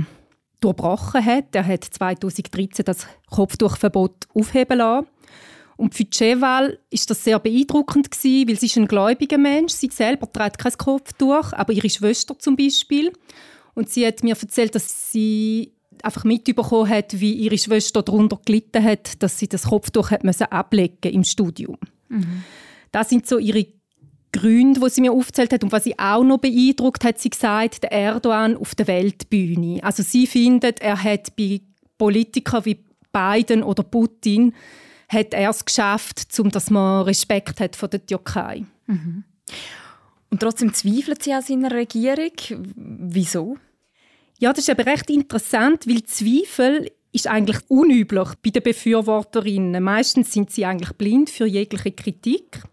durchbrochen 0.62 1.26
hat. 1.26 1.54
Er 1.54 1.68
hat 1.68 1.84
2013 1.84 2.86
das 2.86 3.08
Kopftuchverbot 3.30 4.28
aufheben 4.34 4.78
lassen. 4.78 5.08
Und 5.76 5.96
für 5.96 6.06
Ceval 6.10 6.78
ist 6.92 7.10
das 7.10 7.24
sehr 7.24 7.40
beeindruckend 7.40 8.12
gewesen, 8.12 8.48
weil 8.48 8.60
sie 8.60 8.68
ist 8.68 8.78
ein 8.78 8.88
gläubiger 8.88 9.40
Mensch. 9.40 9.74
Sie 9.74 9.90
selber 9.92 10.32
trägt 10.32 10.60
kein 10.60 10.78
Kopftuch, 10.78 11.54
aber 11.54 11.74
ihre 11.74 11.90
Schwester 11.90 12.38
zum 12.38 12.56
Beispiel. 12.56 13.12
Und 13.74 13.90
sie 13.90 14.06
hat 14.06 14.24
mir 14.24 14.36
erzählt, 14.40 14.76
dass 14.76 15.12
sie 15.12 15.74
einfach 16.04 16.24
mitbekommen 16.24 16.90
hat, 16.90 17.20
wie 17.20 17.34
ihre 17.34 17.58
Schwester 17.58 18.04
darunter 18.04 18.40
gelitten 18.46 18.84
hat, 18.84 19.22
dass 19.24 19.40
sie 19.40 19.48
das 19.48 19.64
Kopftuch 19.64 20.12
hat 20.12 20.24
müssen 20.24 20.44
ablegen 20.44 21.12
im 21.12 21.24
Studium. 21.24 21.78
Mhm. 22.10 22.44
Das 22.92 23.10
sind 23.10 23.28
so 23.28 23.38
ihre 23.38 23.66
Gründe, 24.32 24.80
die 24.80 24.90
sie 24.90 25.02
mir 25.02 25.12
aufzählt 25.12 25.52
hat 25.54 25.64
und 25.64 25.72
was 25.72 25.84
sie 25.84 25.98
auch 26.00 26.24
noch 26.24 26.38
beeindruckt 26.38 27.04
hat, 27.04 27.20
sie 27.20 27.30
gesagt, 27.30 27.84
der 27.84 27.92
Erdogan 27.92 28.56
auf 28.56 28.76
der 28.76 28.88
Weltbühne. 28.88 29.84
Also 29.84 30.04
sie 30.04 30.28
findet, 30.28 30.82
er 30.82 31.02
hat 31.04 31.36
bei 31.36 31.62
Politikern 31.98 32.66
wie 32.66 32.84
Biden 33.12 33.64
oder 33.64 33.84
Putin 33.84 34.54
hat 35.10 35.34
er 35.34 35.50
es 35.50 35.66
geschafft, 35.66 36.28
um 36.40 36.50
dass 36.50 36.70
man 36.70 37.04
Respekt 37.04 37.60
hat 37.60 37.76
vor 37.76 37.90
der 37.90 38.06
Türkei. 38.06 38.64
Mhm. 38.88 39.24
Und 40.30 40.40
trotzdem 40.40 40.74
zweifelt 40.74 41.22
sie 41.22 41.34
an 41.34 41.42
seiner 41.42 41.72
Regierung. 41.72 42.32
Wieso? 42.76 43.58
Ja, 44.40 44.54
das 44.54 44.60
ist 44.60 44.70
aber 44.70 44.86
recht 44.86 45.10
interessant, 45.10 45.86
weil 45.88 46.04
Zweifel 46.04 46.90
ist 47.12 47.28
eigentlich 47.28 47.60
unüblich 47.68 48.30
bei 48.42 48.50
den 48.50 48.64
Befürworterinnen. 48.64 49.84
Meistens 49.84 50.32
sind 50.32 50.50
sie 50.52 50.66
eigentlich 50.66 50.94
blind 50.94 51.30
für 51.30 51.46
jegliche 51.46 51.92
Kritik 51.92 52.64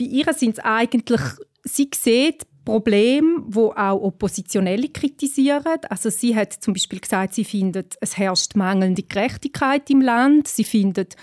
bei 0.00 0.06
ihr 0.06 0.32
sind 0.32 0.56
es 0.56 0.64
eigentlich, 0.64 1.20
sie 1.62 1.90
sieht 1.94 2.46
Probleme, 2.64 3.42
wo 3.46 3.72
auch 3.72 4.00
Oppositionelle 4.02 4.88
kritisieren. 4.88 5.78
Also 5.90 6.08
sie 6.08 6.34
hat 6.34 6.54
zum 6.54 6.72
Beispiel 6.72 7.00
gesagt, 7.00 7.34
sie 7.34 7.44
findet, 7.44 7.96
es 8.00 8.16
herrscht 8.16 8.54
mangelnde 8.54 9.02
Gerechtigkeit 9.02 9.90
im 9.90 10.00
Land. 10.00 10.48
Sie 10.48 10.64
findet, 10.64 11.16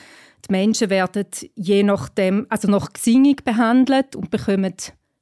die 0.48 0.52
Menschen 0.52 0.90
werden 0.92 1.26
je 1.56 1.82
nachdem, 1.84 2.46
also 2.50 2.68
nach 2.68 2.94
Gesinnung 2.94 3.38
behandelt 3.44 4.16
und 4.16 4.30
bekommen 4.30 4.76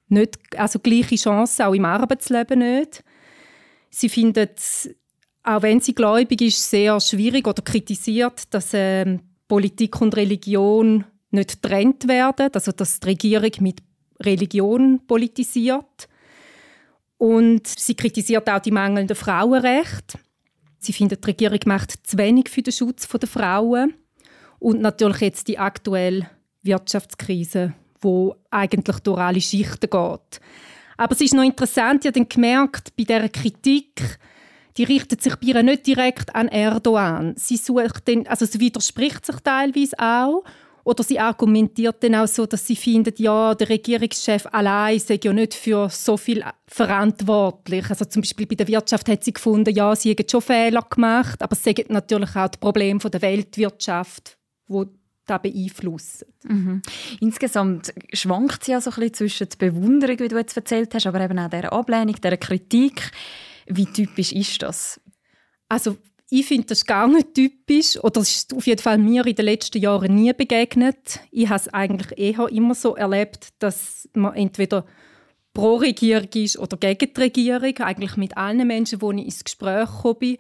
nicht, 0.07 0.37
also 0.57 0.79
gleiche 0.79 1.15
Chancen, 1.15 1.63
auch 1.63 1.73
im 1.73 1.85
Arbeitsleben 1.85 2.59
nicht. 2.59 3.03
Sie 3.89 4.09
findet, 4.09 4.59
auch 5.43 5.61
wenn 5.61 5.79
sie 5.79 5.95
gläubig 5.95 6.41
ist, 6.41 6.69
sehr 6.69 6.99
schwierig 6.99 7.47
oder 7.47 7.61
kritisiert, 7.61 8.53
dass 8.53 8.73
äh, 8.73 9.17
Politik 9.47 10.01
und 10.01 10.15
Religion 10.15 11.05
nicht 11.35 11.61
getrennt 11.61 12.07
werden, 12.07 12.49
also 12.53 12.71
dass 12.71 12.99
die 12.99 13.07
Regierung 13.07 13.51
mit 13.59 13.81
Religion 14.21 15.01
politisiert. 15.05 16.07
Und 17.17 17.67
sie 17.67 17.95
kritisiert 17.95 18.49
auch 18.49 18.59
die 18.59 18.71
mangelnden 18.71 19.15
Frauenrechte. 19.15 20.19
Sie 20.79 20.93
findet, 20.93 21.23
die 21.23 21.29
Regierung 21.29 21.59
macht 21.65 22.07
zu 22.07 22.17
wenig 22.17 22.49
für 22.49 22.61
den 22.61 22.73
Schutz 22.73 23.07
der 23.07 23.29
Frauen. 23.29 23.93
Und 24.59 24.81
natürlich 24.81 25.21
jetzt 25.21 25.47
die 25.47 25.57
aktuelle 25.57 26.29
Wirtschaftskrise, 26.63 27.73
wo 28.01 28.35
eigentlich 28.49 28.99
durch 28.99 29.19
alle 29.19 29.41
Schichten 29.41 29.89
geht. 29.89 30.41
Aber 30.97 31.13
es 31.13 31.21
ist 31.21 31.33
noch 31.33 31.43
interessant, 31.43 32.03
ich 32.03 32.07
habe 32.07 32.19
dann 32.19 32.29
gemerkt, 32.29 32.95
bei 32.95 33.03
dieser 33.03 33.29
Kritik, 33.29 34.19
die 34.77 34.83
richtet 34.83 35.21
sich 35.21 35.35
bei 35.35 35.47
ihr 35.47 35.63
nicht 35.63 35.87
direkt 35.87 36.35
an 36.35 36.47
Erdogan. 36.47 37.35
Sie 37.37 37.57
sucht 37.57 38.07
den, 38.07 38.27
also 38.27 38.45
sie 38.45 38.59
widerspricht 38.59 39.25
sich 39.25 39.37
teilweise 39.37 39.97
auch. 39.99 40.43
Oder 40.85 41.03
sie 41.03 41.19
argumentiert 41.19 42.03
dann 42.03 42.13
auch 42.13 42.27
so, 42.27 42.45
dass 42.45 42.67
sie 42.67 42.75
findet, 42.75 43.19
ja, 43.19 43.55
der 43.55 43.69
Regierungschef 43.69 44.45
allein 44.51 44.99
sei 44.99 45.19
ja 45.21 45.33
nicht 45.33 45.55
für 45.55 45.89
so 45.89 46.15
viel 46.15 46.43
verantwortlich. 46.67 47.89
Also 47.89 48.05
zum 48.05 48.21
Beispiel 48.21 48.45
bei 48.45 48.53
der 48.53 48.67
Wirtschaft 48.67 49.09
hat 49.09 49.23
sie 49.23 49.33
gefunden, 49.33 49.73
ja, 49.73 49.95
sie 49.95 50.11
hätten 50.11 50.29
schon 50.29 50.41
Fehler 50.41 50.85
gemacht, 50.87 51.41
aber 51.41 51.53
es 51.53 51.63
sind 51.63 51.89
natürlich 51.89 52.35
auch 52.35 52.49
die 52.49 52.59
Probleme 52.59 52.99
der 52.99 53.21
Weltwirtschaft, 53.23 54.37
wo 54.67 54.85
da 55.25 55.39
beeinflussen. 55.39 56.27
Mhm. 56.43 56.81
Insgesamt 57.19 57.91
schwankt 58.13 58.63
sie 58.63 58.73
ja 58.73 58.79
so 58.79 58.91
ein 58.91 58.95
bisschen 58.95 59.13
zwischen 59.15 59.49
der 59.49 59.57
Bewunderung, 59.57 60.19
wie 60.19 60.27
du 60.27 60.37
jetzt 60.37 60.55
erzählt 60.55 60.93
hast, 60.93 61.07
aber 61.07 61.19
eben 61.19 61.39
auch 61.39 61.49
der 61.49 61.73
Ablehnung, 61.73 62.15
der 62.21 62.37
Kritik. 62.37 63.09
Wie 63.65 63.87
typisch 63.87 64.31
ist 64.33 64.61
das? 64.61 65.01
Also 65.67 65.97
ich 66.29 66.45
finde 66.45 66.67
das 66.67 66.85
gar 66.85 67.07
nicht 67.07 67.33
typisch 67.33 67.97
oder 68.03 68.21
es 68.21 68.35
ist 68.35 68.53
auf 68.53 68.65
jeden 68.65 68.81
Fall 68.81 68.97
mir 68.97 69.25
in 69.25 69.35
den 69.35 69.45
letzten 69.45 69.79
Jahren 69.79 70.15
nie 70.15 70.33
begegnet. 70.33 71.19
Ich 71.31 71.47
habe 71.49 71.59
es 71.59 71.73
eigentlich 71.73 72.17
eher 72.17 72.49
immer 72.49 72.73
so 72.73 72.95
erlebt, 72.95 73.49
dass 73.59 74.09
man 74.13 74.33
entweder 74.33 74.85
pro 75.53 75.75
Regierung 75.75 76.29
ist 76.33 76.57
oder 76.57 76.77
gegen 76.77 77.13
die 77.13 77.21
Regierung, 77.21 77.77
eigentlich 77.77 78.17
mit 78.17 78.37
allen 78.37 78.67
Menschen, 78.67 78.99
die 78.99 79.19
ich 79.19 79.25
ins 79.25 79.43
Gespräch 79.43 79.89
komme. 80.01 80.37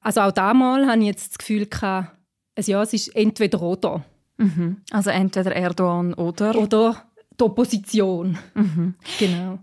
Also 0.00 0.20
auch 0.20 0.32
damals 0.32 0.86
hatte 0.86 1.00
ich 1.00 1.06
jetzt 1.06 1.30
das 1.30 1.38
Gefühl, 1.38 1.66
gehabt, 1.66 2.16
also 2.54 2.72
ja, 2.72 2.82
es 2.82 2.92
ist 2.92 3.08
entweder 3.16 3.62
oder. 3.62 4.04
Mhm. 4.36 4.82
Also 4.90 5.10
entweder 5.10 5.54
Erdogan 5.54 6.14
oder? 6.14 6.54
Oder 6.56 7.04
die 7.38 7.44
Opposition. 7.44 8.38
Mhm. 8.54 8.94
Genau. 9.18 9.58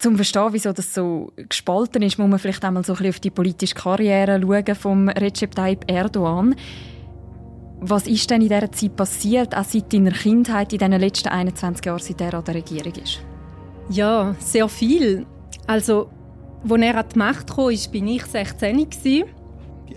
Zum 0.00 0.16
Verstehen, 0.16 0.48
wieso 0.52 0.72
das 0.72 0.94
so 0.94 1.30
gespalten 1.36 2.00
ist, 2.00 2.18
muss 2.18 2.26
man 2.26 2.38
vielleicht 2.38 2.64
einmal 2.64 2.82
so 2.82 2.94
ein 2.94 2.96
bisschen 2.96 3.10
auf 3.10 3.20
die 3.20 3.30
politische 3.30 3.74
Karriere 3.74 4.40
schauen 4.40 4.74
von 4.74 5.08
Recep 5.10 5.54
Tayyip 5.54 5.84
Erdogan. 5.90 6.54
Was 7.80 8.06
ist 8.06 8.30
denn 8.30 8.40
in 8.40 8.48
dieser 8.48 8.72
Zeit 8.72 8.96
passiert, 8.96 9.54
auch 9.54 9.62
seit 9.62 9.92
deiner 9.92 10.12
Kindheit, 10.12 10.72
in 10.72 10.78
den 10.78 10.98
letzten 10.98 11.28
21 11.28 11.84
Jahren, 11.84 11.98
seit 11.98 12.18
er 12.22 12.32
an 12.32 12.44
der 12.44 12.54
Regierung 12.54 12.94
ist? 12.94 13.20
Ja, 13.90 14.34
sehr 14.38 14.70
viel. 14.70 15.26
Also, 15.66 16.08
als 16.66 16.82
er 16.82 16.96
an 16.96 17.04
die 17.12 17.18
Macht 17.18 17.48
kam, 17.48 17.64
war, 17.64 17.70
ich 17.70 17.90
16 18.24 18.76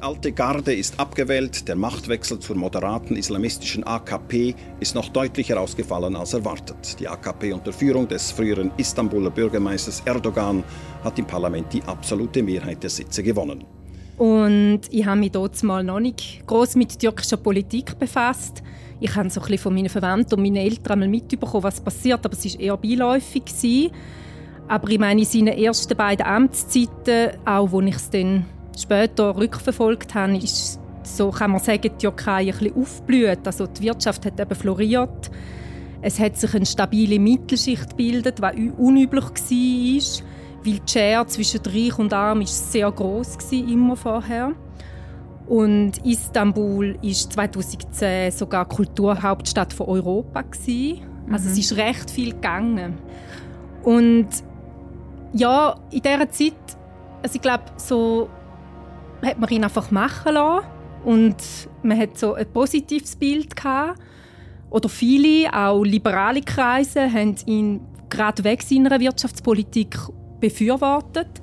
alte 0.03 0.33
Garde 0.33 0.73
ist 0.73 0.99
abgewählt, 0.99 1.67
der 1.67 1.75
Machtwechsel 1.75 2.39
zur 2.39 2.57
moderaten 2.57 3.15
islamistischen 3.15 3.85
AKP 3.85 4.53
ist 4.79 4.95
noch 4.95 5.09
deutlicher 5.09 5.59
ausgefallen 5.59 6.15
als 6.15 6.33
erwartet. 6.33 6.99
Die 6.99 7.07
AKP 7.07 7.53
unter 7.53 7.71
Führung 7.71 8.07
des 8.07 8.31
früheren 8.31 8.71
Istanbuler 8.77 9.29
Bürgermeisters 9.29 10.01
Erdogan 10.05 10.63
hat 11.03 11.17
im 11.19 11.25
Parlament 11.25 11.71
die 11.71 11.81
absolute 11.83 12.43
Mehrheit 12.43 12.83
der 12.83 12.89
Sitze 12.89 13.23
gewonnen. 13.23 13.63
Und 14.17 14.81
ich 14.91 15.05
habe 15.05 15.19
mich 15.19 15.31
dort 15.31 15.61
mal 15.63 15.83
noch 15.83 15.99
nicht 15.99 16.45
groß 16.45 16.75
mit 16.75 16.99
türkischer 16.99 17.37
Politik 17.37 17.97
befasst. 17.97 18.61
Ich 18.99 19.15
habe 19.15 19.29
so 19.29 19.41
ein 19.41 19.57
von 19.57 19.73
meinen 19.73 19.89
Verwandten 19.89 20.35
und 20.35 20.43
meinen 20.43 20.57
Eltern 20.57 20.99
mal 20.99 21.07
mitbekommen, 21.07 21.63
was 21.63 21.81
passiert, 21.81 22.25
aber 22.25 22.37
es 22.37 22.45
war 22.45 22.59
eher 22.59 22.77
beiläufig. 22.77 23.91
Aber 24.67 24.89
ich 24.89 24.99
meine, 24.99 25.21
in 25.21 25.27
seinen 25.27 25.57
ersten 25.57 25.95
beiden 25.95 26.25
Amtszeiten, 26.25 27.31
auch 27.45 27.71
wo 27.71 27.81
ich 27.81 27.95
es 27.95 28.09
dann 28.09 28.45
später 28.77 29.35
rückverfolgt 29.35 30.15
habe, 30.15 30.37
ist 30.37 30.79
so 31.03 31.31
kann 31.31 31.51
man 31.51 31.59
sagen, 31.59 31.81
die 31.81 31.89
Türkei 31.89 32.41
ein 32.41 32.57
bisschen 32.57 32.75
aufblüht. 32.75 33.45
Also 33.45 33.67
die 33.67 33.83
Wirtschaft 33.83 34.25
hat 34.25 34.39
eben 34.39 34.55
floriert. 34.55 35.31
Es 36.01 36.19
hat 36.19 36.37
sich 36.37 36.53
eine 36.53 36.65
stabile 36.65 37.19
Mittelschicht 37.19 37.91
gebildet, 37.91 38.41
was 38.41 38.55
unüblich 38.77 39.23
war, 39.23 40.25
weil 40.65 40.79
die 40.79 40.81
Schere 40.85 41.27
zwischen 41.27 41.61
Reich 41.65 41.97
und 41.97 42.13
Arm 42.13 42.41
ist 42.41 42.71
sehr 42.71 42.91
groß 42.91 43.37
immer 43.51 43.95
vorher. 43.95 44.53
Und 45.47 46.05
Istanbul 46.05 46.97
ist 47.01 47.33
2010 47.33 48.31
sogar 48.31 48.65
Kulturhauptstadt 48.65 49.73
von 49.73 49.87
Europa 49.87 50.41
gewesen. 50.41 51.01
Also 51.31 51.45
mhm. 51.45 51.51
es 51.51 51.57
ist 51.57 51.77
recht 51.77 52.09
viel 52.09 52.31
gegangen. 52.31 52.97
Und 53.83 54.27
ja, 55.33 55.75
in 55.91 56.01
dieser 56.01 56.29
Zeit, 56.29 56.53
also 57.21 57.35
ich 57.35 57.41
glaube, 57.41 57.63
so 57.77 58.29
hat 59.25 59.39
man 59.39 59.49
ihn 59.49 59.63
einfach 59.63 59.91
machen 59.91 60.33
lassen 60.33 60.67
und 61.03 61.35
man 61.81 61.97
hat 61.97 62.17
so 62.17 62.33
ein 62.33 62.45
positives 62.51 63.15
Bild 63.15 63.55
gehabt. 63.55 63.99
Oder 64.69 64.89
viele, 64.89 65.53
auch 65.53 65.83
liberale 65.83 66.41
Kreise, 66.41 67.11
haben 67.11 67.35
ihn 67.45 67.81
gerade 68.09 68.43
weg 68.43 68.63
seiner 68.63 68.99
Wirtschaftspolitik 68.99 69.97
befürwortet. 70.39 71.41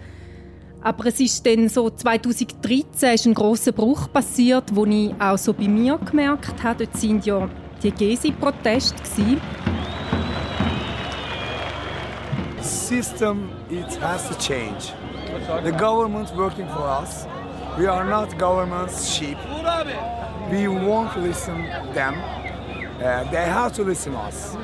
Aber 0.82 1.06
es 1.06 1.20
ist 1.20 1.44
dann 1.46 1.68
so 1.68 1.90
2013 1.90 3.14
ist 3.14 3.26
ein 3.26 3.34
großer 3.34 3.72
Bruch 3.72 4.10
passiert, 4.10 4.74
wo 4.74 4.86
ich 4.86 5.12
auch 5.20 5.36
so 5.36 5.52
bei 5.52 5.68
mir 5.68 5.98
gemerkt 5.98 6.62
habe. 6.62 6.86
Dort 6.86 6.96
sind 6.96 7.26
ja 7.26 7.48
die 7.82 7.92
Gezi-Proteste 7.92 8.96
System 12.62 13.48
it 13.70 14.00
has 14.00 14.28
to 14.28 14.34
change. 14.34 14.92
The 15.64 15.72
government 15.72 16.34
working 16.36 16.66
for 16.68 16.88
us 17.00 17.26
We 17.78 17.86
are 17.86 18.04
not 18.04 18.36
government's 18.38 19.08
sheep. 19.10 19.38
We 20.50 20.68
won't 20.68 21.16
listen 21.16 21.64
them. 21.94 22.14
Uh, 23.00 23.24
they 23.30 23.46
have 23.46 23.72
to 23.74 23.82
listen 23.84 24.14
us. 24.14 24.56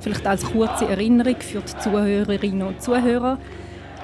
Vielleicht 0.00 0.26
als 0.26 0.44
kurze 0.44 0.88
Erinnerung 0.88 1.40
für 1.40 1.60
die 1.60 1.78
Zuhörerinnen 1.78 2.62
und 2.62 2.82
Zuhörer. 2.82 3.38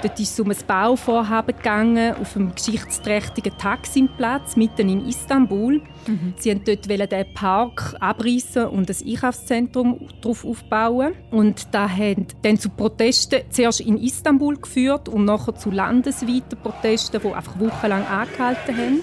Dort 0.01 0.21
ist 0.21 0.33
es 0.33 0.39
um 0.39 0.49
ein 0.49 0.57
Bauvorhaben 0.65 1.57
gegangen 1.57 2.15
auf 2.15 2.37
einem 2.37 2.55
geschichtsträchtigen 2.55 3.59
Taksimplatz 3.59 4.55
mitten 4.55 4.89
in 4.89 5.09
Istanbul. 5.09 5.83
Mhm. 6.07 6.35
Sie 6.37 6.51
wollten 6.51 6.79
dort 6.87 7.11
den 7.11 7.35
Park 7.35 7.97
abreißen 7.99 8.67
und 8.67 8.89
ein 8.89 8.97
Einkaufszentrum 9.05 9.99
darauf 10.21 10.45
aufbauen. 10.45 11.15
Und 11.33 11.75
da 11.75 11.89
hat 11.89 12.37
dann 12.43 12.59
zu 12.59 12.69
Protesten 12.69 13.41
zuerst 13.51 13.81
in 13.81 13.99
Istanbul 13.99 14.57
geführt 14.59 15.09
und 15.09 15.25
nachher 15.25 15.57
zu 15.57 15.73
landesweiten 15.73 16.61
Protesten, 16.63 17.21
die 17.21 17.35
einfach 17.35 17.59
wochenlang 17.59 18.07
angehalten 18.07 18.77
haben. 18.77 19.01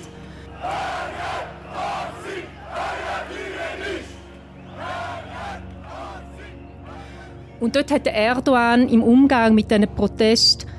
Und 7.59 7.75
dort 7.75 7.91
hat 7.91 8.07
Erdogan 8.07 8.87
im 8.87 9.03
Umgang 9.03 9.55
mit 9.55 9.71
diesen 9.71 9.87
Protesten 9.87 10.74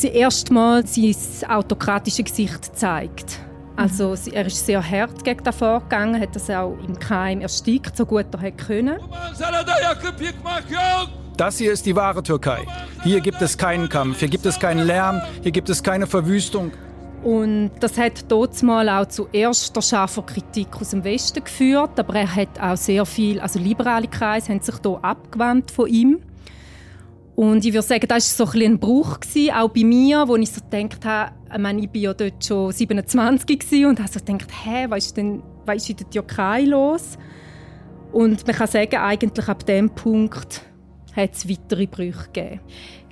sie 0.00 0.08
erstmal 0.08 0.86
sein 0.86 1.14
autokratische 1.48 2.22
Gesicht 2.22 2.76
zeigt. 2.76 3.40
Also 3.76 4.16
er 4.32 4.46
ist 4.46 4.66
sehr 4.66 4.82
hart 4.82 5.22
gegen 5.24 5.44
das 5.44 5.54
vorgegangen, 5.54 6.20
hat 6.20 6.34
das 6.34 6.50
auch 6.50 6.76
im 6.86 6.98
Keim 6.98 7.40
erstickt, 7.40 7.96
so 7.96 8.04
gut 8.04 8.26
er 8.32 8.50
konnte. 8.52 8.98
Das 11.36 11.58
hier 11.58 11.72
ist 11.72 11.86
die 11.86 11.94
wahre 11.94 12.22
Türkei. 12.22 12.66
Hier 13.04 13.20
gibt 13.20 13.40
es 13.40 13.56
keinen 13.56 13.88
Kampf, 13.88 14.18
hier 14.18 14.28
gibt 14.28 14.46
es 14.46 14.58
keinen 14.58 14.84
Lärm, 14.84 15.20
hier 15.42 15.52
gibt 15.52 15.68
es 15.68 15.80
keine 15.80 16.08
Verwüstung. 16.08 16.72
Und 17.22 17.70
das 17.80 17.96
hat 17.98 18.24
dort 18.28 18.60
mal 18.62 18.88
auch 18.88 19.06
zu 19.06 19.28
erster 19.32 19.82
scharfer 19.82 20.22
Kritik 20.22 20.68
aus 20.80 20.90
dem 20.90 21.04
Westen 21.04 21.44
geführt, 21.44 21.98
aber 21.98 22.14
er 22.14 22.34
hat 22.34 22.60
auch 22.60 22.76
sehr 22.76 23.06
viel, 23.06 23.40
also 23.40 23.58
liberale 23.58 24.08
Kreise 24.08 24.52
haben 24.52 24.60
sich 24.60 24.74
hier 24.82 24.98
abgewandt 25.02 25.70
von 25.70 25.88
ihm. 25.88 26.20
Und 27.38 27.64
ich 27.64 27.72
würde 27.72 27.86
sagen, 27.86 28.08
das 28.08 28.36
war 28.36 28.48
so 28.48 28.52
ein, 28.52 28.62
ein 28.64 28.78
Bruch, 28.80 29.20
gewesen, 29.20 29.52
auch 29.54 29.68
bei 29.68 29.84
mir, 29.84 30.26
wo 30.26 30.34
ich 30.34 30.50
so 30.50 30.60
gedacht 30.60 31.04
habe, 31.04 31.30
ich, 31.52 31.58
meine, 31.58 31.80
ich 31.82 31.86
war 31.86 31.96
ja 31.96 32.12
dort 32.12 32.44
schon 32.44 32.72
27 32.72 33.86
und 33.86 34.00
habe 34.00 34.10
so 34.10 34.18
gedacht, 34.18 34.48
hä, 34.64 34.86
was 34.88 35.06
ist 35.06 35.16
denn 35.16 35.40
was 35.64 35.76
ist 35.76 35.90
in 35.90 35.96
der 35.98 36.10
Türkei 36.10 36.62
los? 36.62 37.16
Und 38.10 38.44
man 38.44 38.56
kann 38.56 38.66
sagen, 38.66 38.96
eigentlich 38.96 39.48
ab 39.48 39.64
dem 39.66 39.88
Punkt 39.90 40.62
hat 41.14 41.30
es 41.32 41.48
weitere 41.48 41.86
Brüche 41.86 42.24
gegeben. 42.32 42.60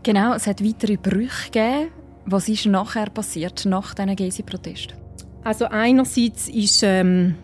Genau, 0.03 0.35
es 0.35 0.49
hat 0.49 0.61
weitere 0.61 0.97
Brüche 0.97 1.53
gegeben. 1.53 1.93
Was 2.25 2.49
ist 2.49 2.67
nachher 2.67 3.11
passiert, 3.11 3.65
nach 3.65 3.95
diesen 3.95 4.17
Gezi-Protesten? 4.17 4.97
Also 5.45 5.67
einerseits 5.67 6.49
ist 6.49 6.83
ähm, 6.83 7.37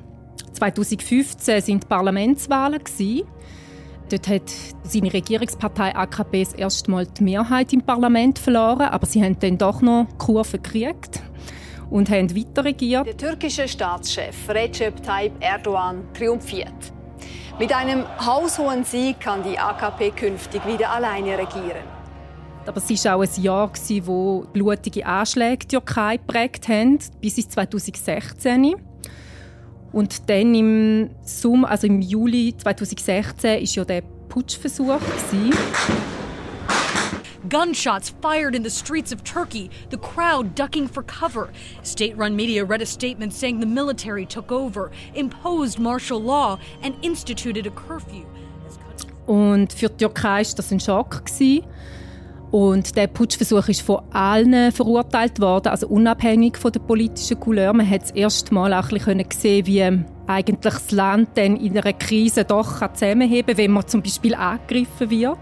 2015 0.55 1.61
sind 1.61 1.89
Parlamentswahlen 1.89 2.83
gewesen. 2.83 3.23
Dort 4.13 4.29
hat 4.29 4.53
seine 4.85 5.11
Regierungspartei 5.11 5.97
AKP 5.97 6.45
das 6.45 6.53
erste 6.53 6.91
Mal 6.91 7.07
die 7.07 7.25
Mehrheit 7.25 7.73
im 7.73 7.81
Parlament 7.81 8.39
verloren, 8.39 8.83
aber 8.83 9.07
sie 9.07 9.25
haben 9.25 9.39
dann 9.39 9.57
doch 9.57 9.81
noch 9.81 10.07
Kurve 10.19 10.59
gekriegt 10.59 11.23
und 11.89 12.11
haben 12.11 12.37
weiter 12.37 12.63
regiert. 12.63 13.07
Der 13.07 13.17
türkische 13.17 13.67
Staatschef 13.67 14.51
Recep 14.51 15.03
Tayyip 15.03 15.33
Erdogan 15.41 16.05
triumphiert. 16.13 16.93
Mit 17.59 17.75
einem 17.75 18.05
haushohen 18.19 18.85
Sieg 18.85 19.19
kann 19.19 19.43
die 19.45 19.59
AKP 19.59 20.11
künftig 20.11 20.67
wieder 20.67 20.91
alleine 20.91 21.39
regieren. 21.39 21.83
Aber 22.67 22.77
es 22.77 23.05
war 23.07 23.17
auch 23.17 23.23
ein 23.23 23.43
Jahr, 23.43 23.71
wo 24.05 24.45
blutige 24.53 25.07
Anschläge 25.07 25.65
die 25.65 25.69
Türkei 25.69 26.19
geprägt 26.19 26.69
haben, 26.69 26.99
bis 27.23 27.39
ins 27.39 27.49
2016. 27.49 28.75
Und 29.93 30.29
dann 30.31 30.55
im 30.55 31.11
Sommer, 31.23 31.71
also 31.71 31.87
im 31.87 32.01
Juli 32.01 32.55
2016, 32.57 33.63
ist 33.63 33.75
ja 33.75 33.85
der 33.85 34.03
Putschversuch 34.29 34.99
gewesen. 34.99 35.53
Gunshots 37.49 38.09
fired 38.23 38.55
in 38.55 38.63
the 38.63 38.71
streets 38.71 39.13
of 39.13 39.23
Turkey, 39.25 39.69
the 39.91 39.99
crowd 39.99 40.55
ducking 40.55 40.89
for 40.89 41.03
cover. 41.03 41.51
State 41.83 42.17
run 42.17 42.35
media 42.35 42.65
read 42.65 42.81
a 42.81 42.87
statement 42.87 43.35
saying 43.35 43.61
the 43.61 43.67
military 43.67 44.25
took 44.25 44.51
over, 44.51 44.91
imposed 45.15 45.79
martial 45.79 46.21
law, 46.21 46.59
and 46.83 46.95
instituted 47.03 47.67
a 47.67 47.71
curfew. 47.71 48.25
Und 49.27 49.73
für 49.73 49.89
die 49.89 49.97
Türkei 50.05 50.43
war 50.45 50.55
das 50.57 50.73
ein 50.73 50.81
Schock. 50.81 51.27
Gewesen. 51.27 51.65
Und 52.53 52.97
der 52.97 53.07
Putschversuch 53.07 53.69
ist 53.69 53.81
von 53.81 54.03
allen 54.13 54.73
verurteilt 54.73 55.41
worden, 55.41 55.69
also 55.69 55.89
unabhängig 55.89 56.59
von 56.59 56.71
der 56.71 56.81
politischen 56.81 57.41
Couleur. 57.41 57.73
Man 57.73 57.89
hat 57.89 58.03
das 58.03 58.11
erste 58.11 58.53
Mal 58.53 58.75
auch 58.75 58.91
ein 58.91 58.99
bisschen 58.99 59.25
sehen, 59.31 59.67
wie 59.67 59.83
eigentlich 60.27 60.61
das 60.61 60.91
Land 60.91 61.31
dann 61.37 61.57
in 61.57 61.79
einer 61.79 61.95
Krise 61.95 62.45
doch 62.45 62.87
zusammenheben 62.93 63.57
kann, 63.57 63.57
wenn 63.57 63.71
man 63.71 63.89
zum 63.89 64.03
Beispiel 64.03 64.35
angegriffen 64.35 65.09
wird. 65.09 65.39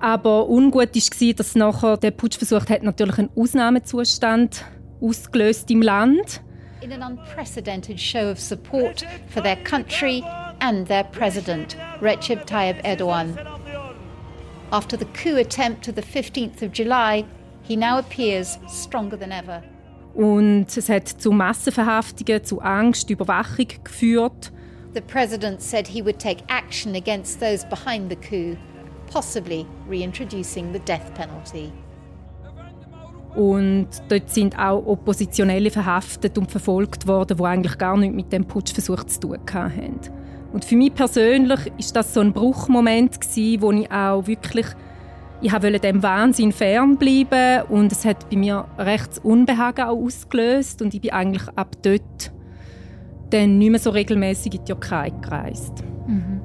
Aber 0.00 0.48
ungut 0.48 0.94
war, 0.94 1.34
dass 1.34 1.54
nachher 1.54 1.98
der 1.98 2.12
Putschversuch 2.12 2.66
hat 2.70 2.82
natürlich 2.82 3.18
einen 3.18 3.30
Ausnahmezustand 3.36 4.64
ausgelöst 5.02 5.70
im 5.70 5.82
Land. 5.82 6.40
In 6.80 6.92
an 6.92 7.12
unprecedented 7.12 8.00
show 8.00 8.30
of 8.30 8.40
support 8.40 9.04
for 9.28 9.42
their 9.42 9.56
country 9.56 10.22
and 10.60 10.88
their 10.88 11.04
president, 11.04 11.76
Recep 12.00 12.46
Tayyip 12.46 12.82
Erdogan. 12.84 13.38
After 14.70 14.98
the 14.98 15.06
coup 15.06 15.36
attempt 15.36 15.88
of 15.88 15.94
the 15.94 16.02
15th 16.02 16.62
of 16.62 16.72
July, 16.72 17.24
he 17.62 17.76
now 17.76 17.98
appears 17.98 18.58
stronger 18.66 19.16
than 19.16 19.32
ever. 19.32 19.62
Und 20.14 20.66
es 20.76 20.88
hat 20.88 21.08
zu 21.08 21.32
Massenverhaftungen, 21.32 22.44
zu 22.44 22.60
Angst, 22.60 23.10
Überwachung 23.10 23.68
geführt. 23.82 24.52
The 24.94 25.00
president 25.00 25.60
said 25.60 25.88
he 25.88 26.02
would 26.02 26.20
take 26.20 26.44
action 26.48 26.94
against 26.94 27.40
those 27.40 27.66
behind 27.68 28.10
the 28.10 28.16
coup, 28.16 28.56
possibly 29.10 29.66
reintroducing 29.88 30.72
the 30.72 30.78
death 30.78 31.12
penalty. 31.14 31.72
Und 33.34 33.88
dort 34.08 34.30
sind 34.30 34.56
auch 34.56 34.86
Oppositionelle 34.86 35.70
verhaftet 35.70 36.38
und 36.38 36.50
verfolgt 36.50 37.08
worden, 37.08 37.36
die 37.36 37.44
eigentlich 37.44 37.76
gar 37.78 37.96
nichts 37.96 38.14
mit 38.14 38.32
dem 38.32 38.44
Putschversuch 38.44 39.02
zu 39.04 39.20
tun 39.20 39.38
hatten. 39.52 39.98
Und 40.54 40.64
für 40.64 40.76
mich 40.76 40.94
persönlich 40.94 41.72
ist 41.78 41.96
das 41.96 42.14
so 42.14 42.20
ein 42.20 42.32
Bruchmoment 42.32 43.20
gewesen, 43.20 43.60
wo 43.60 43.72
ich 43.72 43.90
auch 43.90 44.24
wirklich 44.28 44.66
ich 45.40 45.52
wollte 45.52 45.80
dem 45.80 46.00
Wahnsinn 46.02 46.52
fernbleiben 46.52 47.62
und 47.68 47.90
es 47.90 48.04
hat 48.04 48.30
bei 48.30 48.36
mir 48.36 48.64
rechts 48.78 49.18
Unbehagen 49.18 49.84
auch 49.84 49.96
ausgelöst 49.96 50.80
und 50.80 50.94
ich 50.94 51.00
bin 51.00 51.10
eigentlich 51.10 51.42
ab 51.56 51.76
dort 51.82 52.32
dann 53.30 53.58
nicht 53.58 53.70
mehr 53.70 53.80
so 53.80 53.90
regelmäßig 53.90 54.54
in 54.54 54.60
die 54.60 54.72
Türkei 54.72 55.10
gereist. 55.10 55.82
Mhm. 56.06 56.40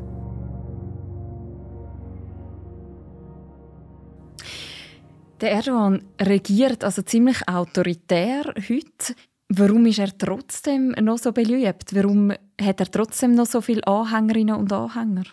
Der 5.39 5.51
Erdogan 5.51 6.03
regiert 6.19 6.83
also 6.83 7.03
ziemlich 7.03 7.47
autoritär 7.47 8.53
heute. 8.57 9.13
Warum 9.51 9.87
ist 9.87 9.97
er 9.97 10.15
trotzdem 10.15 10.91
noch 11.01 11.17
so 11.17 11.31
beliebt? 11.31 11.95
Warum 11.95 12.31
hat 12.61 12.79
er 12.79 12.91
trotzdem 12.91 13.33
noch 13.33 13.47
so 13.47 13.61
viele 13.61 13.85
Anhängerinnen 13.87 14.55
und 14.55 14.71
Anhänger? 14.71 15.23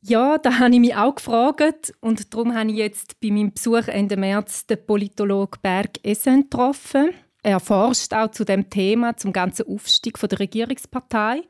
Ja, 0.00 0.36
da 0.36 0.58
habe 0.58 0.74
ich 0.74 0.80
mich 0.80 0.96
auch 0.96 1.14
gefragt 1.14 1.94
und 2.00 2.34
darum 2.34 2.54
habe 2.54 2.70
ich 2.70 2.76
jetzt 2.76 3.20
bei 3.20 3.30
meinem 3.30 3.52
Besuch 3.52 3.86
Ende 3.86 4.16
März 4.16 4.66
den 4.66 4.84
Politologen 4.84 5.60
Berg 5.62 5.92
Essen 6.02 6.42
getroffen. 6.42 7.10
Er 7.42 7.60
forscht 7.60 8.12
auch 8.12 8.30
zu 8.32 8.44
dem 8.44 8.68
Thema, 8.68 9.16
zum 9.16 9.32
ganzen 9.32 9.68
Aufstieg 9.68 10.18
der 10.18 10.40
Regierungspartei. 10.40 11.42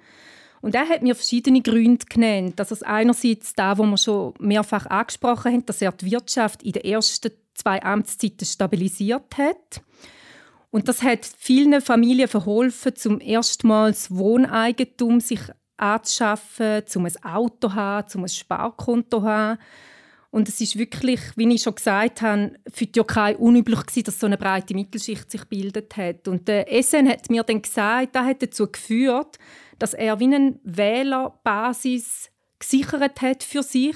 Und 0.61 0.75
er 0.75 0.89
hat 0.89 1.03
mir 1.03 1.15
verschiedene 1.15 1.63
Gründe 1.63 2.05
genannt. 2.07 2.55
Das 2.57 2.73
ist 2.73 2.85
einerseits 2.85 3.55
da, 3.55 3.77
wo 3.79 3.85
wir 3.85 3.97
schon 3.97 4.35
mehrfach 4.39 4.87
angesprochen 4.87 5.53
haben, 5.53 5.67
dass 5.67 5.83
er 5.83 5.93
die 5.93 6.11
Wirtschaft 6.11 6.63
in 6.63 6.73
den 6.73 6.85
ersten 6.85 7.33
zwei 7.55 7.83
Amtszeiten 7.83 8.47
stabilisiert 8.47 9.37
hat. 9.39 9.83
Und 10.75 10.89
das 10.89 11.05
hat 11.05 11.25
vielen 11.39 11.81
Familien 11.81 12.27
verholfen, 12.27 12.97
zum 12.97 13.21
erstmals 13.21 14.11
Wohneigentum 14.13 15.21
sich 15.21 15.39
anzuschaffen, 15.77 16.83
um 16.97 17.07
ein 17.07 17.25
Auto 17.25 17.69
zu 17.69 17.75
haben, 17.77 18.09
um 18.17 18.25
ein 18.25 18.29
Sparkonto 18.29 19.21
zu 19.21 19.23
haben. 19.25 19.61
Und 20.33 20.49
es 20.49 20.61
ist 20.61 20.77
wirklich, 20.77 21.21
wie 21.37 21.55
ich 21.55 21.63
schon 21.63 21.77
gesagt 21.77 22.23
habe, 22.23 22.57
für 22.73 22.87
die 22.87 22.91
Türkei 22.91 23.37
unüblich 23.37 23.87
gewesen, 23.87 24.03
dass 24.03 24.19
so 24.19 24.27
eine 24.27 24.37
breite 24.37 24.75
Mittelschicht 24.75 25.31
sich 25.31 25.45
bildet 25.45 25.97
hat. 25.97 26.27
Und 26.27 26.49
der 26.49 26.67
SN 26.83 27.09
hat 27.09 27.31
mir 27.31 27.45
dann 27.45 27.63
gesagt, 27.63 28.17
das 28.17 28.25
hat 28.25 28.43
dazu 28.43 28.67
geführt, 28.67 29.39
dass 29.79 29.95
er 29.95 30.19
wie 30.19 30.25
eine 30.25 30.59
Wählerbasis 30.65 32.33
gesichert 32.59 33.23
hat 33.23 33.45
für 33.45 33.63
sich 33.63 33.95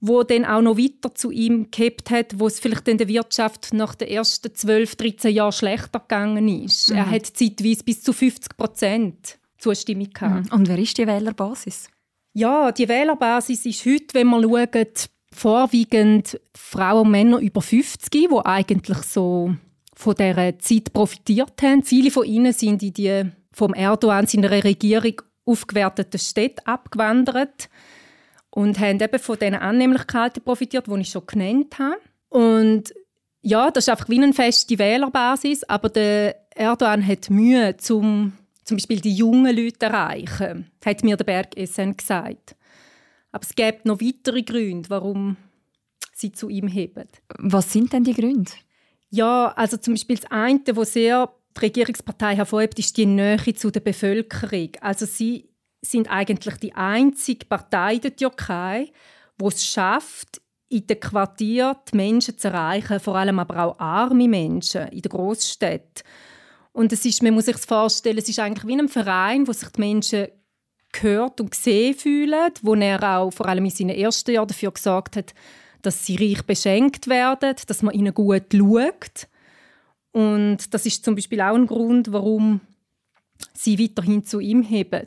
wo 0.00 0.22
dann 0.22 0.44
auch 0.44 0.62
noch 0.62 0.78
weiter 0.78 1.14
zu 1.14 1.30
ihm 1.30 1.70
gehabt 1.70 2.10
hat, 2.10 2.38
wo 2.38 2.46
es 2.46 2.60
vielleicht 2.60 2.86
in 2.88 2.98
der 2.98 3.08
Wirtschaft 3.08 3.72
nach 3.72 3.94
den 3.94 4.08
ersten 4.08 4.54
12, 4.54 4.96
13 4.96 5.34
Jahren 5.34 5.52
schlechter 5.52 5.98
gegangen 5.98 6.48
ist. 6.48 6.90
Mhm. 6.90 6.96
Er 6.96 7.10
hat 7.10 7.26
zeitweise 7.26 7.84
bis 7.84 8.02
zu 8.02 8.12
50 8.12 8.56
Prozent 8.56 9.38
Zustimmung 9.58 10.10
gehabt. 10.10 10.46
Mhm. 10.46 10.52
Und 10.52 10.68
wer 10.68 10.78
ist 10.78 10.96
die 10.96 11.06
Wählerbasis? 11.06 11.88
Ja, 12.32 12.70
die 12.70 12.88
Wählerbasis 12.88 13.66
ist 13.66 13.84
heute, 13.84 14.14
wenn 14.14 14.28
man 14.28 14.42
schaut, 14.44 15.10
vorwiegend 15.32 16.40
Frauen 16.54 17.06
und 17.06 17.10
Männer 17.10 17.38
über 17.38 17.60
50, 17.60 18.10
die 18.10 18.28
eigentlich 18.44 18.98
so 18.98 19.54
von 19.94 20.14
dieser 20.14 20.58
Zeit 20.60 20.92
profitiert 20.92 21.60
haben. 21.62 21.82
Viele 21.82 22.10
von 22.10 22.24
ihnen 22.24 22.52
sind 22.52 22.82
in 22.82 22.92
die 22.92 23.24
vom 23.52 23.74
Erdogan 23.74 24.26
seiner 24.26 24.50
Regierung 24.50 25.20
aufgewerteten 25.44 26.20
Städte 26.20 26.64
abgewandert 26.66 27.68
und 28.50 28.78
haben 28.78 29.00
eben 29.00 29.18
von 29.18 29.38
diesen 29.38 29.54
Annehmlichkeiten 29.54 30.42
profitiert, 30.42 30.86
die 30.86 31.00
ich 31.00 31.10
schon 31.10 31.26
genannt 31.26 31.78
habe. 31.78 32.00
Und 32.28 32.92
ja, 33.42 33.70
das 33.70 33.84
ist 33.84 33.88
einfach 33.88 34.08
wie 34.08 34.20
eine 34.20 34.32
feste 34.32 34.78
Wählerbasis, 34.78 35.64
aber 35.64 35.88
der 35.88 36.36
Erdogan 36.54 37.06
hat 37.06 37.30
Mühe, 37.30 37.76
zum, 37.76 38.32
zum 38.64 38.76
Beispiel 38.76 39.00
die 39.00 39.14
jungen 39.14 39.56
Leute 39.56 39.78
zu 39.78 39.86
erreichen, 39.86 40.70
hat 40.84 41.04
mir 41.04 41.16
der 41.16 41.24
Berg 41.24 41.54
SN 41.56 41.96
gesagt. 41.96 42.56
Aber 43.30 43.44
es 43.44 43.54
gibt 43.54 43.84
noch 43.84 44.00
weitere 44.00 44.42
Gründe, 44.42 44.90
warum 44.90 45.36
sie 46.12 46.32
zu 46.32 46.48
ihm 46.48 46.66
heben. 46.68 47.08
Was 47.38 47.72
sind 47.72 47.92
denn 47.92 48.04
die 48.04 48.14
Gründe? 48.14 48.50
Ja, 49.10 49.52
also 49.56 49.76
zum 49.76 49.94
Beispiel 49.94 50.16
das 50.16 50.30
eine, 50.30 50.60
was 50.72 50.92
sehr 50.92 51.32
die 51.56 51.60
Regierungspartei 51.60 52.36
hervorhebt, 52.36 52.78
ist 52.78 52.96
die 52.96 53.06
Nähe 53.06 53.54
zu 53.54 53.70
der 53.70 53.80
Bevölkerung. 53.80 54.70
Also 54.80 55.06
sie 55.06 55.47
sind 55.80 56.10
eigentlich 56.10 56.56
die 56.56 56.74
einzige 56.74 57.46
Partei 57.46 57.98
der 57.98 58.14
Türkei, 58.14 58.90
die 59.40 59.46
es 59.46 59.64
schafft, 59.64 60.40
in 60.68 60.86
den 60.86 61.00
Quartieren 61.00 61.76
die 61.90 61.96
Menschen 61.96 62.36
zu 62.36 62.48
erreichen, 62.48 63.00
vor 63.00 63.16
allem 63.16 63.38
aber 63.38 63.64
auch 63.64 63.78
arme 63.78 64.28
Menschen 64.28 64.88
in 64.88 65.00
den 65.00 65.10
Großstädten. 65.10 66.04
Und 66.72 66.92
es 66.92 67.04
ist, 67.04 67.22
man 67.22 67.34
muss 67.34 67.46
sich 67.46 67.56
vorstellen, 67.56 68.18
es 68.18 68.28
ist 68.28 68.38
eigentlich 68.38 68.66
wie 68.66 68.78
ein 68.78 68.88
Verein, 68.88 69.48
wo 69.48 69.52
sich 69.52 69.68
die 69.70 69.80
Menschen 69.80 70.28
gehört 70.92 71.40
und 71.40 71.50
gesehen 71.50 71.94
fühlen, 71.94 72.52
wo 72.62 72.74
er 72.74 73.18
auch 73.18 73.30
vor 73.30 73.46
allem 73.46 73.64
in 73.64 73.70
seinen 73.70 73.96
ersten 73.96 74.32
Jahren 74.32 74.48
dafür 74.48 74.72
gesorgt 74.72 75.16
hat, 75.16 75.34
dass 75.82 76.04
sie 76.04 76.16
reich 76.16 76.42
beschenkt 76.42 77.08
werden, 77.08 77.54
dass 77.66 77.82
man 77.82 77.94
ihnen 77.94 78.14
gut 78.14 78.52
schaut. 78.52 79.28
Und 80.12 80.72
das 80.74 80.86
ist 80.86 81.04
zum 81.04 81.14
Beispiel 81.14 81.40
auch 81.40 81.54
ein 81.54 81.66
Grund, 81.66 82.12
warum 82.12 82.60
sie 83.54 83.78
weiterhin 83.78 84.24
zu 84.24 84.40
ihm 84.40 84.62
heben. 84.62 85.06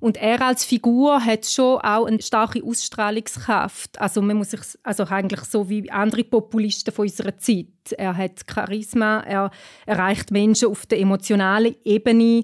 Und 0.00 0.16
er 0.18 0.42
als 0.42 0.64
Figur 0.64 1.24
hat 1.24 1.46
schon 1.46 1.78
auch 1.78 2.06
eine 2.06 2.20
starke 2.20 2.62
Ausstrahlungskraft. 2.62 4.00
Also 4.00 4.20
man 4.20 4.36
muss 4.36 4.50
sich, 4.50 4.60
also 4.82 5.04
eigentlich 5.04 5.40
so 5.40 5.68
wie 5.68 5.90
andere 5.90 6.24
Populisten 6.24 6.92
von 6.92 7.06
unserer 7.06 7.38
Zeit. 7.38 7.66
Er 7.96 8.16
hat 8.16 8.40
Charisma, 8.52 9.20
er 9.20 9.50
erreicht 9.86 10.30
Menschen 10.30 10.68
auf 10.68 10.86
der 10.86 11.00
emotionalen 11.00 11.74
Ebene 11.84 12.42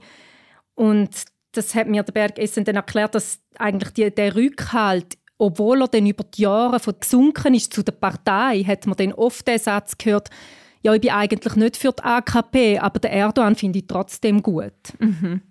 und 0.75 1.11
das 1.53 1.75
hat 1.75 1.89
mir 1.89 2.03
der 2.03 2.13
Bergessen 2.13 2.65
dann 2.65 2.77
erklärt, 2.77 3.15
dass 3.15 3.41
eigentlich 3.59 3.93
die, 3.93 4.11
der 4.11 4.35
Rückhalt 4.35 5.19
obwohl 5.43 5.83
er 5.83 5.89
dann 5.89 6.07
über 6.07 6.23
die 6.23 6.43
Jahre 6.43 6.79
von 6.79 6.95
gesunken 7.01 7.55
ist 7.55 7.73
zu 7.73 7.83
der 7.83 7.93
Partei, 7.93 8.63
hat 8.63 8.87
man 8.87 8.97
dann 8.97 9.13
oft 9.13 9.47
den 9.49 9.59
Satz 9.59 9.99
gehört, 9.99 10.31
ja, 10.83 10.95
ich 10.95 11.01
bin 11.01 11.11
eigentlich 11.11 11.57
nicht 11.57 11.77
für 11.77 11.91
die 11.91 12.03
AKP, 12.03 12.79
aber 12.79 13.01
der 13.01 13.13
Erdogan 13.13 13.57
finde 13.57 13.81
ich 13.81 13.87
trotzdem 13.89 14.41
gut. 14.41 14.73
Mhm. 15.01 15.43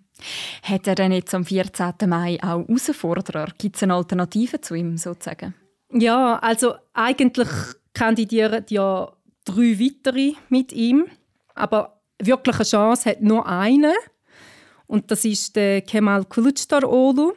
Hat 0.64 0.88
er 0.88 0.96
denn 0.96 1.12
jetzt 1.12 1.34
am 1.34 1.46
14. 1.46 1.94
Mai 2.08 2.38
auch 2.42 2.68
Herausforderer? 2.68 3.48
Gibt 3.58 3.76
es 3.76 3.84
eine 3.84 3.96
Alternative 3.96 4.62
zu 4.62 4.76
ihm 4.76 4.98
sozusagen? 4.98 5.54
Ja, 5.94 6.38
also 6.40 6.76
eigentlich 6.94 7.50
kandidieren 7.94 8.66
ja 8.70 9.12
drei 9.46 9.80
weitere 9.80 10.34
mit 10.50 10.72
ihm, 10.72 11.08
aber 11.56 12.02
wirklich 12.22 12.56
eine 12.56 12.66
Chance 12.66 13.10
hat 13.10 13.22
nur 13.22 13.46
eine 13.48 13.94
und 14.92 15.10
das 15.10 15.24
ist 15.24 15.56
der 15.56 15.82
Kemal 15.82 16.24
Kılıçdaroğlu. 16.24 17.34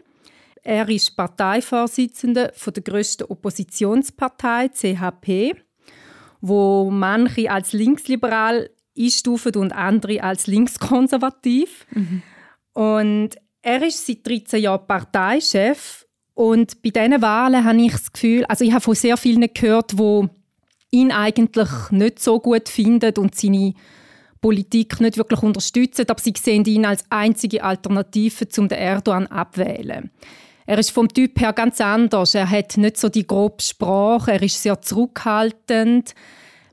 Er 0.64 0.88
ist 0.88 1.16
Parteivorsitzender 1.16 2.52
der 2.66 2.82
grössten 2.82 3.24
Oppositionspartei 3.24 4.70
CHP, 4.70 5.54
wo 6.40 6.90
manche 6.90 7.50
als 7.50 7.72
linksliberal 7.72 8.70
einstufen 8.98 9.54
und 9.54 9.72
andere 9.72 10.22
als 10.22 10.46
linkskonservativ. 10.46 11.86
Mhm. 11.90 12.22
Und 12.74 13.30
er 13.62 13.82
ist 13.82 14.06
seit 14.06 14.26
13 14.26 14.62
Jahren 14.62 14.86
Parteichef 14.86 16.06
und 16.34 16.82
bei 16.82 16.90
diesen 16.90 17.22
Wahlen 17.22 17.64
habe 17.64 17.80
ich 17.80 17.92
das 17.92 18.12
Gefühl, 18.12 18.44
also 18.46 18.64
ich 18.64 18.72
habe 18.72 18.82
von 18.82 18.94
sehr 18.94 19.16
vielen 19.16 19.48
gehört, 19.54 19.96
wo 19.96 20.28
ihn 20.90 21.12
eigentlich 21.12 21.68
nicht 21.90 22.20
so 22.20 22.40
gut 22.40 22.68
finden 22.68 23.16
und 23.16 23.34
seine 23.34 23.74
Politik 24.40 25.00
nicht 25.00 25.16
wirklich 25.16 25.42
unterstützen, 25.42 26.04
aber 26.08 26.20
sie 26.20 26.34
sehen 26.38 26.64
ihn 26.66 26.84
als 26.84 27.04
einzige 27.08 27.64
Alternative 27.64 28.48
zum 28.48 28.68
Erdogan 28.68 29.26
abwählen. 29.28 30.10
Er 30.66 30.78
ist 30.78 30.90
vom 30.90 31.08
Typ 31.08 31.40
her 31.40 31.52
ganz 31.52 31.80
anders. 31.80 32.34
Er 32.34 32.50
hat 32.50 32.76
nicht 32.76 32.96
so 32.96 33.08
die 33.08 33.26
grobe 33.26 33.62
Sprache. 33.62 34.32
Er 34.32 34.42
ist 34.42 34.62
sehr 34.62 34.80
zurückhaltend. 34.80 36.14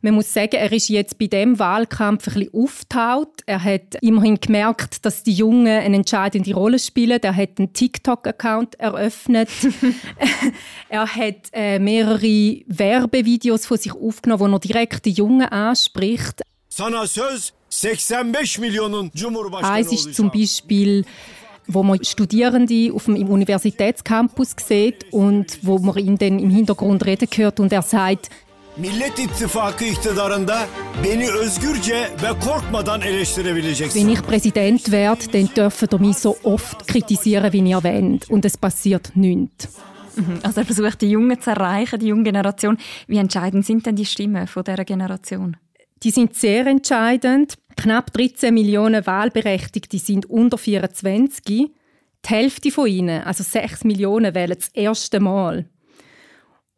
Man 0.04 0.16
muss 0.16 0.34
sagen, 0.34 0.56
er 0.56 0.72
ist 0.72 0.90
jetzt 0.90 1.20
bei 1.20 1.28
dem 1.28 1.60
Wahlkampf 1.60 2.28
ein 2.28 2.34
bisschen 2.34 2.54
aufgetaucht. 2.54 3.44
Er 3.46 3.64
hat 3.64 3.96
immerhin 4.02 4.40
gemerkt, 4.40 5.06
dass 5.06 5.22
die 5.22 5.34
Jungen 5.34 5.68
eine 5.68 5.96
entscheidende 5.96 6.54
Rolle 6.56 6.80
spielen. 6.80 7.20
Er 7.22 7.36
hat 7.36 7.60
einen 7.60 7.72
TikTok-Account 7.72 8.80
eröffnet. 8.80 9.50
er 10.90 11.06
hat 11.06 11.50
äh, 11.54 11.78
mehrere 11.78 12.62
Werbevideos 12.66 13.68
von 13.68 13.78
sich 13.78 13.94
aufgenommen, 13.94 14.52
wo 14.52 14.56
er 14.56 14.60
direkt 14.60 15.06
die 15.06 15.12
Jungen 15.12 15.48
anspricht. 15.48 16.42
Sana 16.68 17.06
söz 17.06 17.54
85 17.70 18.60
Millionen 18.60 19.12
Cumhurbaşkanı 19.12 19.74
Eins 19.74 19.92
ist 19.94 20.16
zum 20.16 20.32
Beispiel 20.32 21.04
wo 21.68 21.84
man 21.84 22.04
Studierende 22.04 22.92
auf 22.94 23.06
dem 23.06 23.16
Universitätscampus 23.30 24.56
sieht 24.68 25.06
und 25.12 25.60
wo 25.62 25.78
man 25.78 25.98
ihn 25.98 26.18
dann 26.18 26.40
im 26.40 26.50
Hintergrund 26.50 27.06
reden 27.06 27.28
hört 27.36 27.60
und 27.60 27.72
er 27.72 27.82
sagt, 27.82 28.30
Millet 28.78 29.20
İttifakı 29.20 29.86
iktidarında 29.86 30.68
beni 31.04 31.32
özgürce 31.32 31.96
ve 31.96 32.40
korkmadan 32.46 33.02
eleştirebileceksiniz. 33.02 34.06
Wenn 34.08 34.14
ich 34.14 34.22
Präsident 34.22 34.86
werde, 34.86 35.34
dann 35.34 35.50
dürfen 35.56 35.90
ihr 35.92 36.00
mich 36.00 36.18
so 36.18 36.36
oft 36.44 36.88
kritisieren, 36.88 37.52
wie 37.52 37.70
ihr 37.70 37.84
wollt. 37.84 38.30
Und 38.30 38.46
es 38.46 38.58
passiert 38.58 39.12
nichts. 39.16 39.68
Mhm. 40.16 40.40
Also 40.44 40.62
er 40.62 40.66
versucht, 40.66 41.02
die 41.02 41.10
Jungen 41.10 41.42
zu 41.42 41.50
erreichen, 41.50 42.00
die 42.00 42.08
junge 42.08 42.24
Generation. 42.24 42.78
Wie 43.08 43.18
entscheidend 43.18 43.66
sind 43.66 43.86
denn 43.86 43.96
die 43.96 44.06
Stimmen 44.06 44.48
von 44.48 44.64
dieser 44.64 44.86
Generation? 44.86 45.58
Die 46.04 46.12
sind 46.12 46.36
sehr 46.36 46.66
entscheidend. 46.66 47.58
Knapp 47.76 48.14
13 48.14 48.54
Millionen 48.54 49.06
Wahlberechtigte 49.06 49.98
sind 50.00 50.30
unter 50.30 50.58
24. 50.58 51.44
Die 51.46 51.72
Hälfte 52.26 52.72
von 52.72 52.88
ihnen, 52.88 53.24
also 53.24 53.44
6 53.44 53.84
Millionen, 53.84 54.34
wählen 54.34 54.56
das 54.58 54.70
erste 54.70 55.20
Mal. 55.20 55.66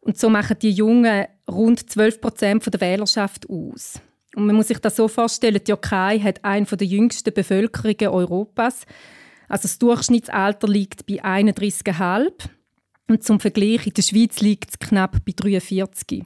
Und 0.04 0.18
so 0.18 0.28
machen 0.28 0.58
die 0.60 0.70
Jungen 0.70 1.24
rund 1.50 1.90
12 1.90 2.20
Prozent 2.20 2.72
der 2.72 2.80
Wählerschaft 2.80 3.48
aus. 3.48 4.00
Und 4.36 4.46
man 4.46 4.54
muss 4.54 4.68
sich 4.68 4.78
das 4.78 4.96
so 4.96 5.08
vorstellen, 5.08 5.54
die 5.54 5.60
Türkei 5.64 6.18
hat 6.18 6.44
eine 6.44 6.66
der 6.66 6.86
jüngsten 6.86 7.32
Bevölkerungen 7.32 8.08
Europas. 8.08 8.84
Also 9.48 9.62
das 9.62 9.78
Durchschnittsalter 9.78 10.68
liegt 10.68 11.06
bei 11.06 11.24
31,5. 11.24 12.32
Und 13.08 13.24
zum 13.24 13.40
Vergleich, 13.40 13.86
in 13.86 13.94
der 13.94 14.02
Schweiz 14.02 14.40
liegt 14.40 14.70
es 14.70 14.78
knapp 14.78 15.24
bei 15.24 15.32
43. 15.34 16.24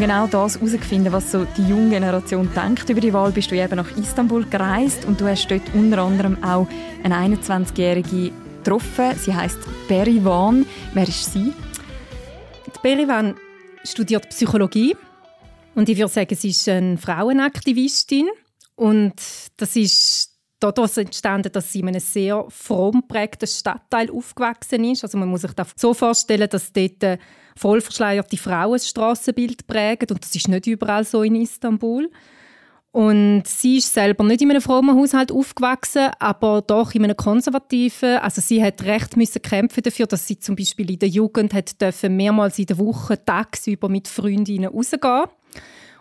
Um 0.00 0.06
genau 0.06 0.26
das 0.26 0.54
herauszufinden, 0.54 1.12
was 1.12 1.30
so 1.30 1.44
die 1.44 1.68
junge 1.68 1.90
Generation 1.90 2.48
denkt 2.56 2.88
über 2.88 3.02
die 3.02 3.12
Wahl, 3.12 3.32
bist 3.32 3.50
du 3.50 3.54
eben 3.54 3.76
nach 3.76 3.98
Istanbul 3.98 4.46
gereist 4.46 5.04
und 5.04 5.20
du 5.20 5.26
hast 5.26 5.46
dort 5.50 5.74
unter 5.74 5.98
anderem 5.98 6.42
auch 6.42 6.66
eine 7.02 7.36
21-Jährige 7.36 8.32
getroffen. 8.56 9.12
Sie 9.18 9.34
heißt 9.34 9.58
Berivan. 9.88 10.64
Wer 10.94 11.06
ist 11.06 11.30
sie? 11.34 11.52
Die 12.82 13.34
studiert 13.84 14.30
Psychologie 14.30 14.96
und 15.74 15.86
ich 15.90 15.98
würde 15.98 16.10
sagen, 16.10 16.34
sie 16.34 16.48
ist 16.48 16.66
eine 16.66 16.96
Frauenaktivistin 16.96 18.30
und 18.76 19.20
das 19.58 19.76
ist 19.76 20.30
daraus 20.60 20.96
entstanden, 20.96 21.52
dass 21.52 21.74
sie 21.74 21.80
in 21.80 21.88
einem 21.88 22.00
sehr 22.00 22.46
fromm 22.48 23.02
geprägten 23.02 23.46
Stadtteil 23.46 24.10
aufgewachsen 24.10 24.82
ist. 24.82 25.04
Also 25.04 25.18
man 25.18 25.28
muss 25.28 25.42
sich 25.42 25.52
das 25.52 25.74
so 25.76 25.92
vorstellen, 25.92 26.48
dass 26.48 26.72
dort 26.72 27.18
vollverschleierte 27.60 28.38
Frauen 28.38 28.72
das 28.72 28.88
Strassenbild 28.88 29.66
prägen 29.66 30.08
und 30.10 30.24
das 30.24 30.34
ist 30.34 30.48
nicht 30.48 30.66
überall 30.66 31.04
so 31.04 31.22
in 31.22 31.36
Istanbul. 31.36 32.10
Und 32.92 33.44
sie 33.46 33.76
ist 33.76 33.94
selber 33.94 34.24
nicht 34.24 34.42
in 34.42 34.50
einem 34.50 34.62
frommen 34.62 34.96
Haushalt 34.96 35.30
aufgewachsen, 35.30 36.10
aber 36.18 36.60
doch 36.60 36.92
in 36.92 37.04
einem 37.04 37.16
konservativen. 37.16 38.16
Also 38.16 38.40
sie 38.40 38.64
hat 38.64 38.82
recht 38.82 39.16
müssen 39.16 39.42
kämpfen 39.42 39.82
dafür, 39.84 40.06
dass 40.06 40.26
sie 40.26 40.40
zum 40.40 40.56
Beispiel 40.56 40.90
in 40.90 40.98
der 40.98 41.08
Jugend 41.08 41.54
hat 41.54 41.80
dürfen 41.80 42.16
mehrmals 42.16 42.58
in 42.58 42.66
der 42.66 42.78
Woche 42.78 43.24
tagsüber 43.24 43.88
mit 43.88 44.08
Freundinnen 44.08 44.70
rausgehen. 44.70 45.26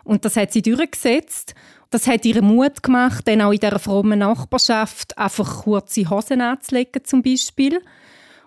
Und 0.04 0.26
das 0.26 0.36
hat 0.36 0.52
sie 0.52 0.64
durchgesetzt. 0.64 1.54
Das 1.92 2.08
hat 2.08 2.26
ihr 2.26 2.42
Mut 2.42 2.82
gemacht, 2.82 3.28
dann 3.28 3.42
auch 3.42 3.52
in 3.52 3.60
dieser 3.60 3.78
frommen 3.78 4.20
Nachbarschaft 4.20 5.16
einfach 5.16 5.64
kurze 5.64 6.10
Hosen 6.10 6.42
anzulegen 6.42 7.04
zum 7.04 7.22
Beispiel. 7.22 7.80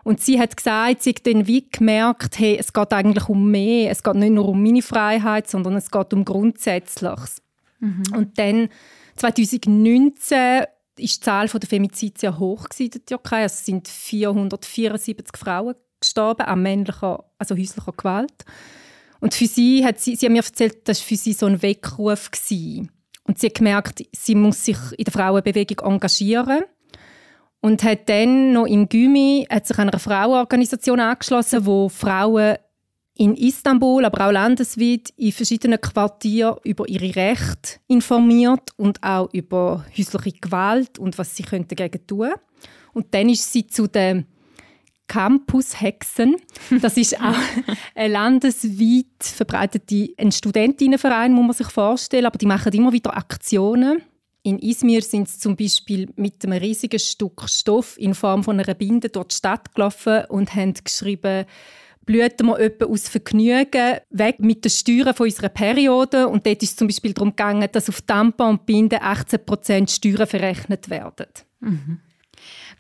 Und 0.05 0.21
sie 0.21 0.41
hat 0.41 0.57
gesagt, 0.57 1.03
sie 1.03 1.11
hat 1.11 1.27
dann 1.27 1.47
wie 1.47 1.69
gemerkt, 1.71 2.39
hey, 2.39 2.57
es 2.59 2.73
geht 2.73 2.93
eigentlich 2.93 3.29
um 3.29 3.51
mehr. 3.51 3.91
Es 3.91 4.03
geht 4.03 4.17
nicht 4.17 4.33
nur 4.33 4.49
um 4.49 4.63
meine 4.63 4.83
Freiheit, 4.83 5.49
sondern 5.49 5.77
es 5.77 5.91
geht 5.91 6.13
um 6.13 6.25
Grundsätzliches. 6.25 7.41
Mhm. 7.79 8.03
Und 8.17 8.39
dann 8.39 8.69
2019 9.17 10.65
ist 10.99 11.17
die 11.17 11.21
Zahl 11.21 11.47
der 11.47 11.69
Femizide 11.69 12.19
sehr 12.19 12.39
hoch 12.39 12.67
in 12.79 12.91
der 12.91 13.05
Türkei. 13.05 13.43
Also 13.43 13.55
es 13.55 13.65
sind 13.65 13.89
474 13.89 15.37
Frauen 15.37 15.75
gestorben 16.01 16.47
an 16.47 16.63
männlicher, 16.63 17.25
also 17.39 17.57
häuslicher 17.57 17.93
Gewalt. 17.93 18.45
Und 19.21 19.35
für 19.35 19.47
sie 19.47 19.85
hat 19.85 20.01
sie, 20.01 20.17
sie 20.17 20.27
hat 20.27 20.33
mir 20.33 20.43
erzählt, 20.43 20.89
das 20.89 21.01
war 21.01 21.07
für 21.07 21.17
sie 21.17 21.33
so 21.33 21.47
ein 21.47 21.63
Weckruf 21.63 22.31
gewesen. 22.31 22.91
Und 23.25 23.39
sie 23.39 23.47
hat 23.47 23.55
gemerkt, 23.55 24.03
sie 24.13 24.35
muss 24.35 24.65
sich 24.65 24.79
in 24.97 25.05
der 25.05 25.13
Frauenbewegung 25.13 25.79
engagieren 25.87 26.65
und 27.63 27.85
hat 27.85 28.09
dann 28.09 28.53
noch 28.53 28.67
im 28.67 28.89
Gymi 28.89 29.47
hat 29.49 29.67
sich 29.67 29.79
einer 29.79 29.99
Frauenorganisation 29.99 31.01
angeschlossen, 31.01 31.65
wo 31.65 31.89
Frauen 31.89 32.57
in 33.15 33.37
Istanbul, 33.37 34.05
aber 34.05 34.27
auch 34.27 34.33
landesweit 34.33 35.11
in 35.17 35.33
verschiedenen 35.33 35.81
Quartieren 35.81 36.57
über 36.65 36.89
ihre 36.89 37.15
Rechte 37.15 37.79
informiert 37.87 38.71
und 38.77 39.03
auch 39.03 39.33
über 39.33 39.87
häusliche 39.97 40.41
Gewalt 40.41 40.99
und 40.99 41.17
was 41.19 41.37
sie 41.37 41.45
dagegen 41.45 42.07
tun 42.07 42.31
könnten. 42.31 42.41
Und 42.95 43.15
dann 43.15 43.29
ist 43.29 43.53
sie 43.53 43.67
zu 43.67 43.87
den 43.87 44.27
Campus 45.07 45.81
Hexen. 45.81 46.37
Das 46.81 46.97
ist 46.97 47.21
auch 47.21 47.37
ein 47.95 48.11
landesweit 48.11 49.07
verbreiteter 49.21 50.33
Studentinnenverein, 50.33 51.33
muss 51.33 51.47
man 51.47 51.55
sich 51.55 51.69
vorstellen, 51.69 52.27
aber 52.27 52.39
die 52.39 52.47
machen 52.47 52.73
immer 52.73 52.93
wieder 52.93 53.17
Aktionen 53.17 54.03
in 54.43 54.59
Izmir 54.59 55.03
sind 55.03 55.29
sie 55.29 55.39
zum 55.39 55.57
Beispiel 55.57 56.09
mit 56.17 56.45
einem 56.45 56.59
riesigen 56.59 56.99
Stück 56.99 57.43
Stoff 57.49 57.97
in 57.99 58.15
Form 58.15 58.43
von 58.43 58.59
einer 58.59 58.75
Binde 58.75 59.09
durch 59.09 59.29
die 59.29 59.37
Stadt 59.37 59.75
gelaufen 59.75 60.25
und 60.29 60.55
haben 60.55 60.75
geschrieben, 60.75 61.47
blühten 62.05 62.49
wir 62.49 62.59
etwa 62.59 62.87
aus 62.87 63.09
Vergnügen 63.09 63.99
weg 64.11 64.41
mit 64.41 64.65
den 64.65 64.71
Steuern 64.71 65.15
von 65.15 65.27
unserer 65.27 65.49
Periode. 65.49 66.29
Und 66.29 66.47
dort 66.47 66.63
ist 66.63 66.71
es 66.71 66.77
zum 66.77 66.89
Beispiel 66.89 67.13
darum 67.13 67.31
gegangen, 67.31 67.69
dass 67.71 67.89
auf 67.89 68.01
Tampon 68.03 68.51
und 68.51 68.67
Binden 68.67 68.99
18% 68.99 69.91
Steuern 69.91 70.27
verrechnet 70.27 70.91
werden. 70.91 71.29
Mhm. 71.61 72.01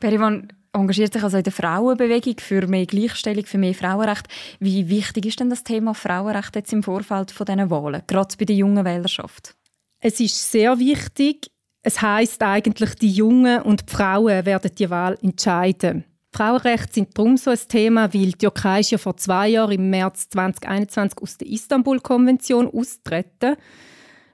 Perivan 0.01 0.49
engagiert 0.73 1.13
sich 1.13 1.23
also 1.23 1.37
in 1.37 1.45
der 1.45 1.53
Frauenbewegung 1.53 2.37
für 2.41 2.67
mehr 2.67 2.87
Gleichstellung, 2.87 3.47
für 3.47 3.59
mehr 3.59 3.75
Frauenrecht. 3.75 4.27
Wie 4.59 4.89
wichtig 4.89 5.27
ist 5.27 5.39
denn 5.39 5.51
das 5.51 5.63
Thema 5.63 5.95
Frauenrecht 5.95 6.57
jetzt 6.57 6.73
im 6.73 6.83
Vorfeld 6.83 7.31
von 7.31 7.47
diesen 7.47 7.71
Wahlen, 7.71 8.03
gerade 8.09 8.35
bei 8.37 8.47
der 8.47 8.57
jungen 8.57 8.85
Wählerschaft? 8.85 9.55
Es 10.05 10.19
ist 10.19 10.51
sehr 10.51 10.81
wichtig. 10.81 11.53
Es 11.85 12.03
heißt 12.03 12.43
eigentlich, 12.43 12.97
die 12.97 13.11
Jungen 13.11 13.63
und 13.63 13.89
die 13.89 13.93
Frauen 13.93 14.45
werden 14.45 14.73
die 14.77 14.91
Wahl 14.91 15.17
entscheiden. 15.23 16.05
Frauenrechte 16.33 16.95
sind 16.95 17.17
darum 17.17 17.37
so 17.37 17.51
ein 17.51 17.59
Thema, 17.69 18.13
weil 18.13 18.33
die 18.33 18.39
Türkei 18.39 18.81
ist 18.81 18.91
ja 18.91 18.99
vor 18.99 19.17
zwei 19.17 19.51
Jahren 19.51 19.71
im 19.71 19.91
März 19.91 20.29
2021 20.31 21.23
aus 21.23 21.39
der 21.39 21.47
Istanbul-Konvention 21.47 22.69
austreten. 22.69 23.55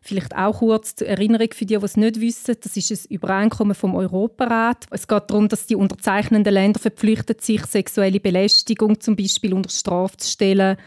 Vielleicht 0.00 0.35
auch 0.35 0.61
kurz 0.61 0.94
zur 0.94 1.07
Erinnerung 1.09 1.48
für 1.52 1.66
die, 1.66 1.76
die 1.76 1.85
es 1.85 1.98
nicht 1.98 2.18
wissen. 2.18 2.57
Das 2.62 2.74
ist 2.74 2.90
ein 2.90 3.14
Übereinkommen 3.14 3.74
vom 3.74 3.94
Europarat. 3.94 4.87
Es 4.90 5.07
geht 5.07 5.24
darum, 5.28 5.48
dass 5.48 5.66
die 5.66 5.76
unterzeichnenden 5.76 6.54
Länder 6.54 6.81
verpflichtet 6.81 7.42
sich, 7.42 7.66
sexuelle 7.66 8.20
Belästigung 8.20 9.00
zum 9.00 9.16
Beispiel 9.16 9.52
unter 9.52 9.68
Strafe 9.68 10.16
zu 10.16 10.31
stellen 10.31 10.78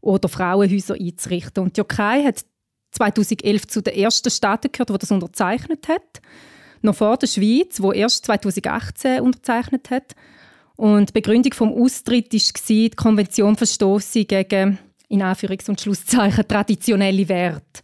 oder 0.00 0.28
Frauenhäuser 0.28 0.94
einzurichten. 0.94 1.64
Und 1.64 1.70
die 1.70 1.82
Türkei 1.82 2.22
hat 2.22 2.44
2011 2.92 3.66
zu 3.66 3.82
den 3.82 3.94
ersten 3.94 4.30
Staaten 4.30 4.72
gehört, 4.72 4.90
die 4.90 4.98
das 4.98 5.10
unterzeichnet 5.10 5.88
hat. 5.88 6.20
Noch 6.82 6.94
vor 6.94 7.16
der 7.16 7.26
Schweiz, 7.26 7.80
wo 7.80 7.92
erst 7.92 8.26
2018 8.26 9.20
unterzeichnet 9.20 9.90
hat. 9.90 10.14
Und 10.76 11.08
die 11.08 11.12
Begründung 11.12 11.52
vom 11.52 11.72
Austritt 11.72 12.32
war, 12.32 12.40
die 12.68 12.90
Konvention 12.90 13.56
verstoße 13.56 14.24
gegen 14.24 14.78
in 15.08 15.22
Anführungs- 15.22 15.68
und 15.68 15.80
Schlusszeichen 15.80 16.46
traditionelle 16.46 17.28
Werte. 17.28 17.80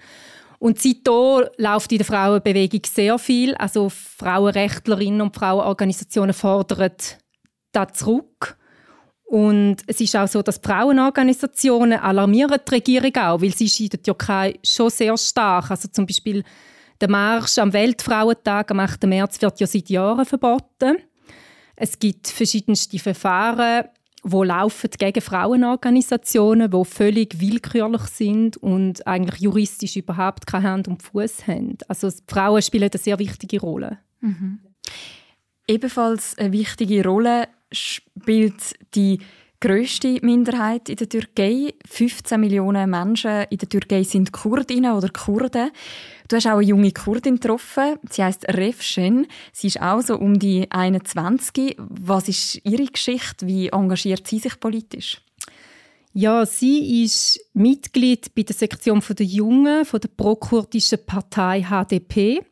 Und 0.58 0.80
seitdem 0.80 1.44
läuft 1.56 1.92
in 1.92 1.98
der 1.98 2.06
Frauenbewegung 2.06 2.82
sehr 2.86 3.18
viel. 3.18 3.54
Also 3.56 3.90
Frauenrechtlerinnen 3.90 5.20
und 5.20 5.34
Frauenorganisationen 5.34 6.32
fordern 6.32 6.92
da 7.72 7.88
zurück. 7.88 8.56
Und 9.34 9.78
es 9.88 10.00
ist 10.00 10.14
auch 10.14 10.28
so, 10.28 10.42
dass 10.42 10.60
Frauenorganisationen 10.62 11.98
alarmieren 11.98 12.60
die 12.68 12.70
Regierung 12.72 13.16
auch, 13.16 13.42
weil 13.42 13.52
sie 13.52 13.84
in 13.84 13.90
der 13.90 14.00
Türkei 14.00 14.60
schon 14.62 14.90
sehr 14.90 15.18
stark. 15.18 15.72
Also 15.72 15.88
zum 15.88 16.06
Beispiel 16.06 16.44
Der 17.00 17.10
Marsch 17.10 17.58
am 17.58 17.72
Weltfrauentag 17.72 18.70
am 18.70 18.78
8. 18.78 19.02
März 19.06 19.42
wird 19.42 19.58
ja 19.58 19.66
seit 19.66 19.90
Jahren 19.90 20.24
verboten. 20.24 20.98
Es 21.74 21.98
gibt 21.98 22.28
verschiedenste 22.28 22.96
Verfahren, 23.00 23.86
wo 24.22 24.44
laufen 24.44 24.90
gegen 24.96 25.20
Frauenorganisationen, 25.20 26.72
wo 26.72 26.84
völlig 26.84 27.40
willkürlich 27.40 28.02
sind 28.02 28.56
und 28.58 29.04
eigentlich 29.04 29.40
juristisch 29.40 29.96
überhaupt 29.96 30.46
keine 30.46 30.70
Hand 30.70 30.86
und 30.86 31.02
Fuß 31.02 31.48
haben. 31.48 31.78
Also 31.88 32.08
Frauen 32.28 32.62
spielen 32.62 32.88
eine 32.92 33.02
sehr 33.02 33.18
wichtige 33.18 33.60
Rolle. 33.60 33.98
Mhm. 34.20 34.60
Ebenfalls 35.66 36.36
eine 36.36 36.52
wichtige 36.52 37.04
Rolle 37.04 37.48
spielt 37.72 38.74
die 38.94 39.18
grösste 39.60 40.18
Minderheit 40.20 40.90
in 40.90 40.96
der 40.96 41.08
Türkei. 41.08 41.72
15 41.88 42.38
Millionen 42.38 42.90
Menschen 42.90 43.46
in 43.48 43.56
der 43.56 43.68
Türkei 43.68 44.02
sind 44.02 44.30
Kurdinnen 44.30 44.92
oder 44.92 45.08
Kurden. 45.08 45.70
Du 46.28 46.36
hast 46.36 46.46
auch 46.46 46.58
eine 46.58 46.62
junge 46.66 46.92
Kurdin 46.92 47.36
getroffen. 47.36 47.98
Sie 48.10 48.22
heißt 48.22 48.46
Refshen. 48.48 49.26
Sie 49.52 49.68
ist 49.68 49.80
auch 49.80 50.02
so 50.02 50.18
um 50.18 50.38
die 50.38 50.70
21. 50.70 51.76
Was 51.78 52.28
ist 52.28 52.60
ihre 52.64 52.84
Geschichte? 52.84 53.46
Wie 53.46 53.68
engagiert 53.68 54.26
sie 54.26 54.40
sich 54.40 54.60
politisch? 54.60 55.22
Ja, 56.12 56.44
sie 56.44 57.02
ist 57.02 57.40
Mitglied 57.54 58.34
bei 58.34 58.42
der 58.42 58.54
Sektion 58.54 59.02
der 59.08 59.26
Jungen 59.26 59.86
von 59.86 60.00
der 60.00 60.10
prokurdischen 60.14 60.98
Partei 61.06 61.62
HDP 61.62 62.42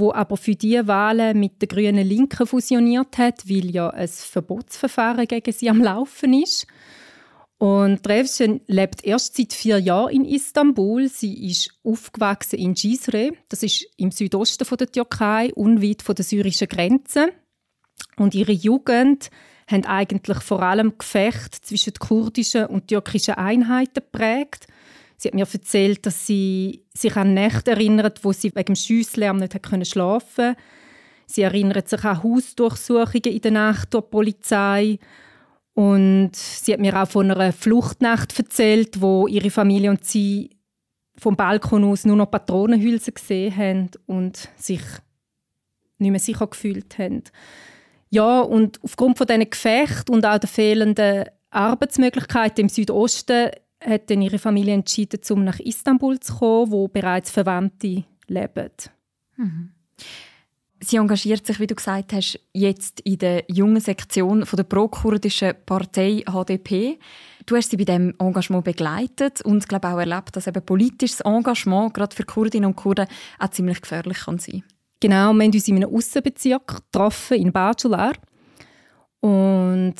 wo 0.00 0.12
aber 0.12 0.36
für 0.36 0.56
diese 0.56 0.86
Wahlen 0.86 1.38
mit 1.38 1.60
der 1.60 1.68
Grünen 1.68 2.06
Linken 2.06 2.46
fusioniert 2.46 3.18
hat, 3.18 3.48
weil 3.48 3.70
ja 3.70 3.90
ein 3.90 4.08
Verbotsverfahren 4.08 5.26
gegen 5.26 5.52
sie 5.52 5.70
am 5.70 5.80
Laufen 5.80 6.32
ist. 6.32 6.66
Und 7.58 8.08
Revschen 8.08 8.62
lebt 8.68 9.04
erst 9.04 9.36
seit 9.36 9.52
vier 9.52 9.78
Jahren 9.78 10.14
in 10.14 10.24
Istanbul. 10.24 11.08
Sie 11.08 11.46
ist 11.46 11.78
aufgewachsen 11.84 12.58
in 12.58 12.74
Cizre, 12.74 13.32
das 13.50 13.62
ist 13.62 13.86
im 13.98 14.10
Südosten 14.10 14.64
von 14.64 14.78
der 14.78 14.90
Türkei, 14.90 15.52
unweit 15.54 16.00
von 16.00 16.14
der 16.14 16.24
syrischen 16.24 16.68
Grenze. 16.68 17.32
Und 18.16 18.34
ihre 18.34 18.52
Jugend 18.52 19.30
haben 19.70 19.84
eigentlich 19.84 20.38
vor 20.38 20.62
allem 20.62 20.96
Gefecht 20.96 21.54
zwischen 21.54 21.92
kurdischen 21.92 22.64
und 22.64 22.88
türkischen 22.88 23.34
Einheiten 23.34 24.02
geprägt. 24.10 24.66
Sie 25.20 25.28
hat 25.28 25.34
mir 25.34 25.46
erzählt, 25.52 26.06
dass 26.06 26.26
sie 26.26 26.82
sich 26.94 27.14
an 27.14 27.34
Nächte 27.34 27.72
erinnert, 27.72 28.24
wo 28.24 28.32
sie 28.32 28.54
wegen 28.54 28.72
dem 28.72 28.74
Schiesslärm 28.74 29.36
nicht 29.36 29.54
hat 29.54 29.86
schlafen 29.86 30.56
Sie 31.26 31.42
erinnert 31.42 31.90
sich 31.90 32.02
an 32.04 32.22
Hausdurchsuchungen 32.22 33.24
in 33.24 33.40
der 33.42 33.50
Nacht 33.50 33.92
durch 33.92 34.04
die 34.04 34.10
Polizei. 34.10 34.98
Und 35.74 36.34
sie 36.34 36.72
hat 36.72 36.80
mir 36.80 37.00
auch 37.00 37.06
von 37.06 37.30
einer 37.30 37.52
Fluchtnacht 37.52 38.36
erzählt, 38.38 39.02
wo 39.02 39.26
ihre 39.26 39.50
Familie 39.50 39.90
und 39.90 40.06
sie 40.06 40.56
vom 41.18 41.36
Balkon 41.36 41.84
aus 41.84 42.06
nur 42.06 42.16
noch 42.16 42.30
Patronenhülsen 42.30 43.12
gesehen 43.12 43.54
haben 43.54 43.90
und 44.06 44.48
sich 44.56 44.80
nicht 45.98 46.12
mehr 46.12 46.18
sicher 46.18 46.46
gefühlt 46.46 46.98
haben. 46.98 47.24
Ja, 48.08 48.40
und 48.40 48.82
aufgrund 48.82 49.18
von 49.18 49.26
diesen 49.26 49.50
Gefechten 49.50 50.14
und 50.14 50.24
auch 50.24 50.38
der 50.38 50.48
fehlenden 50.48 51.26
Arbeitsmöglichkeiten 51.50 52.62
im 52.62 52.68
Südosten 52.70 53.50
hat 53.80 54.10
dann 54.10 54.22
ihre 54.22 54.38
Familie 54.38 54.74
entschieden, 54.74 55.20
um 55.30 55.44
nach 55.44 55.58
Istanbul 55.58 56.20
zu 56.20 56.36
kommen, 56.36 56.70
wo 56.70 56.88
bereits 56.88 57.30
Verwandte 57.30 58.04
leben. 58.26 58.70
Mhm. 59.36 59.72
Sie 60.82 60.96
engagiert 60.96 61.46
sich, 61.46 61.60
wie 61.60 61.66
du 61.66 61.74
gesagt 61.74 62.14
hast, 62.14 62.40
jetzt 62.54 63.00
in 63.00 63.18
der 63.18 63.44
jungen 63.48 63.80
Sektion 63.80 64.46
von 64.46 64.56
der 64.56 64.64
prokurdischen 64.64 65.52
Partei 65.66 66.24
HDP. 66.26 66.98
Du 67.44 67.54
hast 67.54 67.70
sie 67.70 67.76
bei 67.76 67.84
diesem 67.84 68.14
Engagement 68.18 68.64
begleitet 68.64 69.42
und 69.42 69.68
glaube 69.68 69.88
auch 69.88 69.98
erlebt, 69.98 70.34
dass 70.36 70.46
eben 70.46 70.64
politisches 70.64 71.20
Engagement 71.20 71.92
gerade 71.92 72.16
für 72.16 72.24
Kurdinnen 72.24 72.66
und 72.66 72.76
Kurden 72.76 73.06
auch 73.38 73.50
ziemlich 73.50 73.82
gefährlich 73.82 74.20
kann 74.20 74.38
sein. 74.38 74.64
Genau, 75.00 75.34
wir 75.34 75.44
haben 75.44 75.52
uns 75.52 75.68
in 75.68 75.76
einem 75.76 75.94
Aussenbezirk 75.94 76.66
getroffen 76.66 77.36
in 77.36 77.52
Bacelar 77.52 78.12
und 79.20 79.96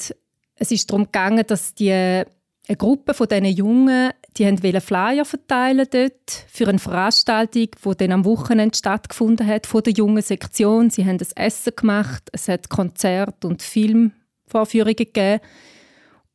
es 0.55 0.71
ist 0.71 0.90
darum 0.90 1.05
gegangen, 1.05 1.45
dass 1.47 1.75
die 1.75 2.25
eine 2.71 2.77
Gruppe 2.77 3.15
von 3.15 3.27
diesen 3.27 3.47
Jungen, 3.47 4.13
die 4.39 4.45
wollten 4.47 4.81
Flyer 4.81 5.25
verteilen 5.25 5.89
dort 5.91 6.45
für 6.47 6.69
eine 6.69 6.79
Veranstaltung, 6.79 7.69
die 7.85 7.97
dann 7.97 8.13
am 8.13 8.25
Wochenende 8.25 8.79
stattgefunden 8.79 9.45
hat 9.45 9.67
von 9.67 9.83
der 9.83 9.93
jungen 9.93 10.23
Sektion. 10.23 10.89
Sie 10.89 11.05
haben 11.05 11.19
das 11.19 11.33
Essen 11.33 11.73
gemacht, 11.75 12.31
es 12.33 12.47
hat 12.47 12.69
Konzert 12.69 13.45
und 13.45 13.63
Filmvorführungen 13.63 14.95
gegeben 14.95 15.41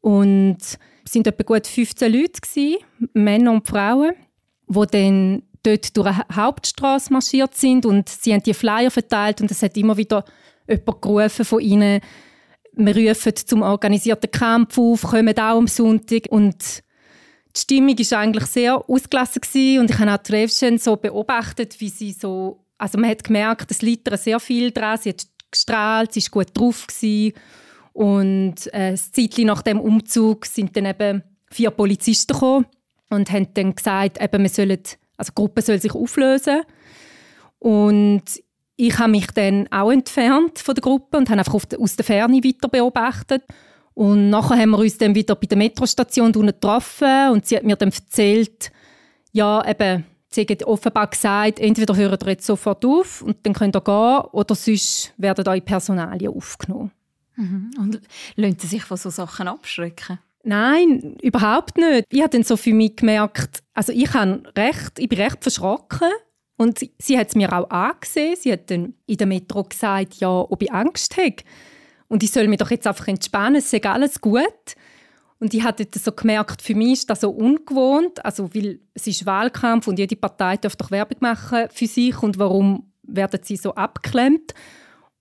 und 0.02 0.58
es 0.60 0.78
sind 1.06 1.26
etwa 1.26 1.44
gut 1.44 1.68
15 1.68 2.12
Leute 2.12 2.42
gewesen, 2.42 2.80
Männer 3.14 3.54
und 3.54 3.66
Frauen, 3.66 4.12
die 4.68 4.88
dann 4.92 5.44
dort 5.64 5.96
durch 5.96 6.08
eine 6.08 6.26
Hauptstraße 6.36 7.14
marschiert 7.14 7.56
sind 7.56 7.86
und 7.86 8.10
sie 8.10 8.34
haben 8.34 8.44
die 8.44 8.54
Flyer 8.54 8.92
verteilt 8.92 9.40
und 9.40 9.52
es 9.52 9.62
hat 9.62 9.78
immer 9.78 9.96
wieder 9.96 10.26
jemand 10.68 11.02
gerufen 11.02 11.46
von 11.46 11.62
ihnen, 11.62 12.02
wir 12.78 13.10
rufen 13.10 13.36
zum 13.36 13.62
organisierten 13.62 14.32
Kampf 14.32 14.78
auf, 14.78 15.04
kommen 15.04 15.38
auch 15.38 15.58
am 15.58 15.68
Sonntag. 15.68 16.28
Und 16.30 16.84
die 17.56 17.60
Stimmung 17.60 17.98
war 17.98 18.20
eigentlich 18.20 18.46
sehr 18.46 18.90
ausgelassen 18.90 19.80
und 19.80 19.90
ich 19.90 20.00
habe 20.00 20.14
auch 20.14 20.18
Trevchen 20.18 20.78
so 20.78 20.96
beobachtet, 20.96 21.80
wie 21.80 21.90
sie 21.90 22.12
so, 22.12 22.66
also 22.78 22.98
man 22.98 23.10
hat 23.10 23.24
gemerkt, 23.24 23.72
es 23.72 23.82
liegt 23.82 24.10
sehr 24.18 24.40
viel 24.40 24.72
dran, 24.72 25.00
sie 25.02 25.10
hat 25.10 25.26
gestrahlt, 25.52 26.14
sie 26.14 26.22
war 26.24 26.44
gut 26.44 26.58
drauf 26.58 26.88
gewesen. 26.88 27.34
und 27.94 28.68
äh, 28.74 28.92
ein 28.92 28.98
Zeitchen 28.98 29.48
nach 29.48 29.62
dem 29.62 29.80
Umzug 29.80 30.46
sind 30.46 30.76
dann 30.76 30.86
eben 30.86 31.24
vier 31.50 31.72
Polizisten 31.72 32.34
gekommen 32.34 32.66
und 33.10 33.32
haben 33.32 33.54
dann 33.54 33.76
gesagt, 33.76 34.22
eben, 34.22 34.44
wir 34.44 34.50
sollen, 34.50 34.82
also 35.16 35.30
die 35.30 35.36
Gruppe 35.36 35.62
soll 35.62 35.80
sich 35.80 35.94
auflösen. 35.94 36.64
Und 37.60 38.24
ich 38.78 38.98
habe 39.00 39.12
mich 39.12 39.28
dann 39.28 39.68
auch 39.72 39.92
entfernt 39.92 40.60
von 40.60 40.76
der 40.76 40.82
Gruppe 40.82 41.18
und 41.18 41.30
habe 41.30 41.40
einfach 41.40 41.54
aus 41.54 41.96
der 41.96 42.06
Ferne 42.06 42.44
weiter 42.44 42.68
beobachtet. 42.68 43.44
Und 43.94 44.30
nachher 44.30 44.58
haben 44.58 44.72
wir 44.72 44.80
uns 44.80 44.98
dann 44.98 45.16
wieder 45.16 45.36
bei 45.36 45.48
der 45.48 45.58
Metrostation 45.58 46.32
getroffen 46.34 47.30
und 47.32 47.46
sie 47.46 47.56
hat 47.56 47.64
mir 47.64 47.78
dann 47.78 47.92
erzählt, 47.92 48.72
ja, 49.32 49.66
eben, 49.66 50.06
sie 50.30 50.46
hat 50.50 50.64
offenbar 50.64 51.08
gesagt, 51.08 51.60
entweder 51.60 51.96
hören 51.96 52.20
ihr 52.22 52.30
jetzt 52.30 52.46
sofort 52.46 52.84
auf 52.86 53.22
und 53.22 53.38
dann 53.44 53.54
könnt 53.54 53.76
ihr 53.76 53.82
gehen 53.82 54.22
oder 54.32 54.54
sonst 54.54 55.14
werden 55.18 55.48
eure 55.48 55.62
Personalien 55.62 56.34
aufgenommen. 56.34 56.92
Mhm. 57.38 57.72
Und 57.80 58.02
lassen 58.36 58.60
sie 58.60 58.68
sich 58.68 58.84
von 58.84 58.98
solchen 58.98 59.16
Sachen 59.16 59.48
abschrecken? 59.48 60.20
Nein, 60.44 61.16
überhaupt 61.22 61.78
nicht. 61.78 62.06
Ich 62.10 62.20
habe 62.20 62.30
dann 62.30 62.44
so 62.44 62.58
für 62.58 62.74
mich 62.74 62.98
gemerkt, 62.98 63.64
also 63.74 63.92
ich, 63.94 64.14
habe 64.14 64.44
recht, 64.58 65.00
ich 65.00 65.10
bin 65.10 65.20
recht 65.20 65.42
verschrocken 65.42 66.10
und 66.58 66.80
sie, 66.80 66.92
sie 66.98 67.18
hat 67.18 67.30
es 67.30 67.36
mir 67.36 67.52
auch 67.52 67.70
angesehen. 67.70 68.36
Sie 68.40 68.52
hat 68.52 68.72
dann 68.72 68.94
in 69.06 69.18
der 69.18 69.28
Metro 69.28 69.64
gesagt, 69.64 70.16
ja, 70.16 70.30
ob 70.30 70.62
ich 70.62 70.72
Angst 70.72 71.18
habe. 71.18 71.36
Und 72.08 72.24
ich 72.24 72.32
soll 72.32 72.48
mich 72.48 72.60
doch 72.60 72.72
jetzt 72.72 72.88
einfach 72.88 73.08
entspannen, 73.08 73.58
es 73.58 73.74
ist 73.74 73.86
alles 73.86 74.22
gut. 74.22 74.76
Und 75.40 75.54
ich 75.54 75.64
habe 75.64 75.86
so 75.94 76.12
gemerkt, 76.12 76.62
für 76.62 76.76
mich 76.76 76.94
ist 76.94 77.10
das 77.10 77.22
so 77.22 77.30
ungewohnt, 77.30 78.24
also 78.24 78.54
weil 78.56 78.80
es 78.94 79.06
ist 79.06 79.26
Wahlkampf 79.26 79.88
und 79.88 80.00
jede 80.00 80.16
Partei 80.16 80.56
darf 80.58 80.76
doch 80.76 80.92
Werbung 80.92 81.18
machen 81.20 81.68
für 81.72 81.88
sich 81.88 82.22
und 82.24 82.40
warum 82.40 82.92
werden 83.04 83.42
sie 83.44 83.58
so 83.58 83.76
abgeklemmt? 83.76 84.54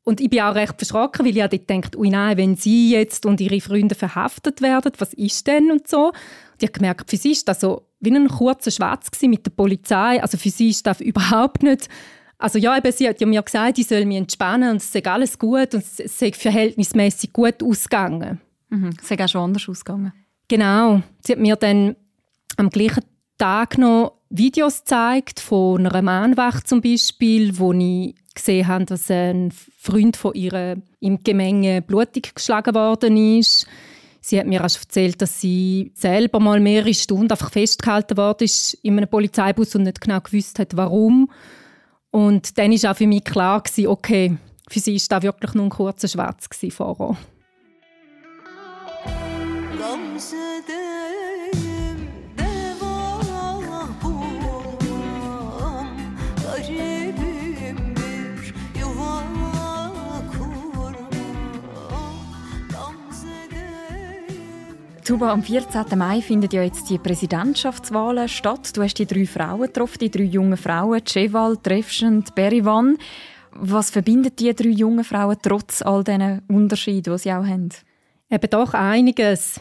Und 0.04 0.20
ich 0.20 0.30
bin 0.30 0.42
auch 0.42 0.54
recht 0.54 0.74
verschrocken, 0.76 1.24
weil 1.24 1.36
ich 1.36 1.42
dort 1.42 1.68
denkt, 1.68 1.96
ui 1.96 2.10
nein, 2.10 2.36
wenn 2.36 2.56
sie 2.56 2.92
jetzt 2.92 3.26
und 3.26 3.40
ihre 3.40 3.60
Freunde 3.60 3.94
verhaftet 3.94 4.60
werden, 4.60 4.92
was 4.98 5.14
ist 5.14 5.46
denn 5.46 5.72
und 5.72 5.88
so. 5.88 6.08
Und 6.08 6.14
ich 6.62 6.68
habe 6.68 6.78
gemerkt, 6.78 7.10
für 7.10 7.16
sie 7.16 7.32
ist 7.32 7.48
das 7.48 7.60
so 7.60 7.88
wie 8.04 8.14
ein 8.14 8.28
kurzer 8.28 8.70
Schwatz 8.70 9.10
mit 9.22 9.46
der 9.46 9.50
Polizei. 9.50 10.22
Also 10.22 10.38
für 10.38 10.50
sie 10.50 10.70
ist 10.70 10.86
das 10.86 11.00
überhaupt 11.00 11.62
nicht 11.62 11.88
also 12.38 12.58
ja, 12.58 12.76
eben, 12.76 12.92
sie 12.92 13.08
hat 13.08 13.20
ja 13.20 13.26
mir 13.26 13.42
gesagt, 13.42 13.78
ich 13.78 13.86
soll 13.86 14.04
mich 14.04 14.18
entspannen 14.18 14.72
und 14.72 14.76
es 14.76 14.92
sei 14.92 15.02
alles 15.04 15.38
gut 15.38 15.72
und 15.74 15.82
es 15.82 16.18
sei 16.18 16.32
verhältnismäßig 16.32 17.32
gut 17.32 17.62
ausgegangen. 17.62 18.40
Mhm. 18.68 18.90
Es 19.00 19.08
sei 19.08 19.24
auch 19.24 19.28
schon 19.28 19.40
anders 19.40 19.68
ausgegangen. 19.68 20.12
Genau. 20.48 21.00
Sie 21.24 21.32
hat 21.32 21.38
mir 21.38 21.56
dann 21.56 21.96
am 22.56 22.70
gleichen 22.70 23.04
Tag 23.38 23.78
noch 23.78 24.18
Videos 24.28 24.80
gezeigt 24.80 25.40
von 25.40 25.86
einer 25.86 26.02
Mahnwacht 26.02 26.68
zum 26.68 26.80
Beispiel, 26.80 27.58
wo 27.58 27.72
ich 27.72 28.14
gesehen 28.34 28.66
habe, 28.66 28.84
dass 28.84 29.10
ein 29.10 29.52
Freund 29.78 30.16
von 30.16 30.34
ihr 30.34 30.82
im 31.00 31.22
Gemenge 31.22 31.82
blutig 31.82 32.34
geschlagen 32.34 32.74
worden 32.74 33.16
ist. 33.16 33.66
Sie 34.26 34.40
hat 34.40 34.46
mir 34.46 34.60
auch 34.60 34.74
erzählt, 34.74 35.20
dass 35.20 35.38
sie 35.38 35.92
selber 35.94 36.40
mal 36.40 36.58
mehrere 36.58 36.94
Stunden 36.94 37.30
einfach 37.30 37.50
festgehalten 37.50 38.16
worden 38.16 38.44
ist 38.44 38.72
in 38.82 38.96
einem 38.96 39.06
Polizeibus 39.06 39.74
und 39.74 39.82
nicht 39.82 40.00
genau 40.00 40.18
gewusst 40.18 40.58
hat, 40.58 40.74
warum. 40.78 41.30
Und 42.10 42.56
dann 42.56 42.72
war 42.72 42.90
auch 42.90 42.96
für 42.96 43.06
mich 43.06 43.22
klar, 43.22 43.62
gewesen, 43.62 43.86
okay, 43.86 44.34
für 44.70 44.80
sie 44.80 44.94
war 44.94 45.20
das 45.20 45.22
wirklich 45.24 45.52
nur 45.52 45.66
ein 45.66 45.70
kurzer 45.70 46.08
Schwarz 46.08 46.48
vorher. 46.70 47.18
Tuba, 65.04 65.32
am 65.32 65.42
14. 65.42 65.98
Mai 65.98 66.22
finden 66.22 66.48
ja 66.50 66.62
jetzt 66.62 66.88
die 66.88 66.96
Präsidentschaftswahlen 66.96 68.26
statt. 68.26 68.74
Du 68.74 68.82
hast 68.82 68.94
die 68.94 69.04
drei 69.04 69.26
Frauen 69.26 69.66
getroffen, 69.66 69.98
die 69.98 70.10
drei 70.10 70.22
jungen 70.22 70.56
Frauen, 70.56 71.04
Cheval, 71.04 71.58
Trefschend, 71.58 72.34
Berivan. 72.34 72.96
Was 73.50 73.90
verbindet 73.90 74.40
die 74.40 74.54
drei 74.54 74.70
jungen 74.70 75.04
Frauen 75.04 75.36
trotz 75.42 75.82
all 75.82 76.04
diesen 76.04 76.40
Unterschieden, 76.48 77.12
die 77.12 77.18
sie 77.18 77.32
auch 77.32 77.44
haben? 77.44 77.68
Eben 78.30 78.50
doch 78.50 78.72
einiges. 78.72 79.60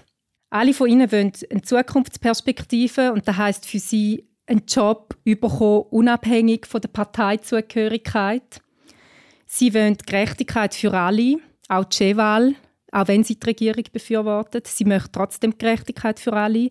Alle 0.49 0.73
von 0.73 0.87
ihnen 0.87 1.11
wollen 1.11 1.33
eine 1.51 1.61
Zukunftsperspektive 1.61 3.11
und 3.11 3.27
das 3.27 3.35
heißt 3.35 3.65
für 3.65 3.79
sie 3.79 4.25
einen 4.45 4.63
Job 4.65 5.13
bekommen, 5.25 5.83
unabhängig 5.89 6.65
von 6.65 6.79
der 6.79 6.87
Parteizugehörigkeit. 6.87 8.61
Sie 9.45 9.73
wollen 9.73 9.97
Gerechtigkeit 9.97 10.73
für 10.73 10.93
alle, 10.93 11.39
auch 11.67 11.89
Cheval, 11.89 12.55
auch 12.93 13.07
wenn 13.07 13.23
sie 13.23 13.35
die 13.39 13.45
Regierung 13.45 13.83
befürwortet. 13.91 14.67
Sie 14.67 14.85
möchte 14.85 15.11
trotzdem 15.11 15.57
Gerechtigkeit 15.57 16.19
für 16.19 16.33
alle. 16.33 16.69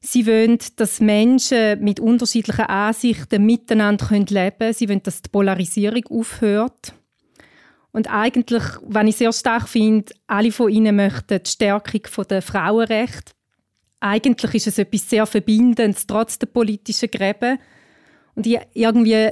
Sie 0.00 0.26
wollen, 0.26 0.58
dass 0.76 1.00
Menschen 1.00 1.82
mit 1.82 2.00
unterschiedlichen 2.00 2.66
Ansichten 2.66 3.44
miteinander 3.44 4.06
leben 4.10 4.58
können. 4.58 4.74
Sie 4.74 4.88
wollen, 4.88 5.02
dass 5.02 5.22
die 5.22 5.30
Polarisierung 5.30 6.04
aufhört. 6.10 6.94
Und 7.92 8.10
eigentlich, 8.10 8.62
wenn 8.86 9.08
ich 9.08 9.16
sehr 9.16 9.32
stark 9.32 9.68
finde, 9.68 10.12
alle 10.26 10.52
von 10.52 10.70
ihnen 10.70 10.96
möchten 10.96 11.42
die 11.42 11.50
Stärkung 11.50 12.26
der 12.28 12.42
Frauenrechte. 12.42 13.32
Eigentlich 14.00 14.54
ist 14.54 14.68
es 14.68 14.78
etwas 14.78 15.08
sehr 15.08 15.26
Verbindendes, 15.26 16.06
trotz 16.06 16.38
der 16.38 16.46
politischen 16.46 17.10
Gräben. 17.10 17.58
Und 18.34 18.46
irgendwie 18.46 19.30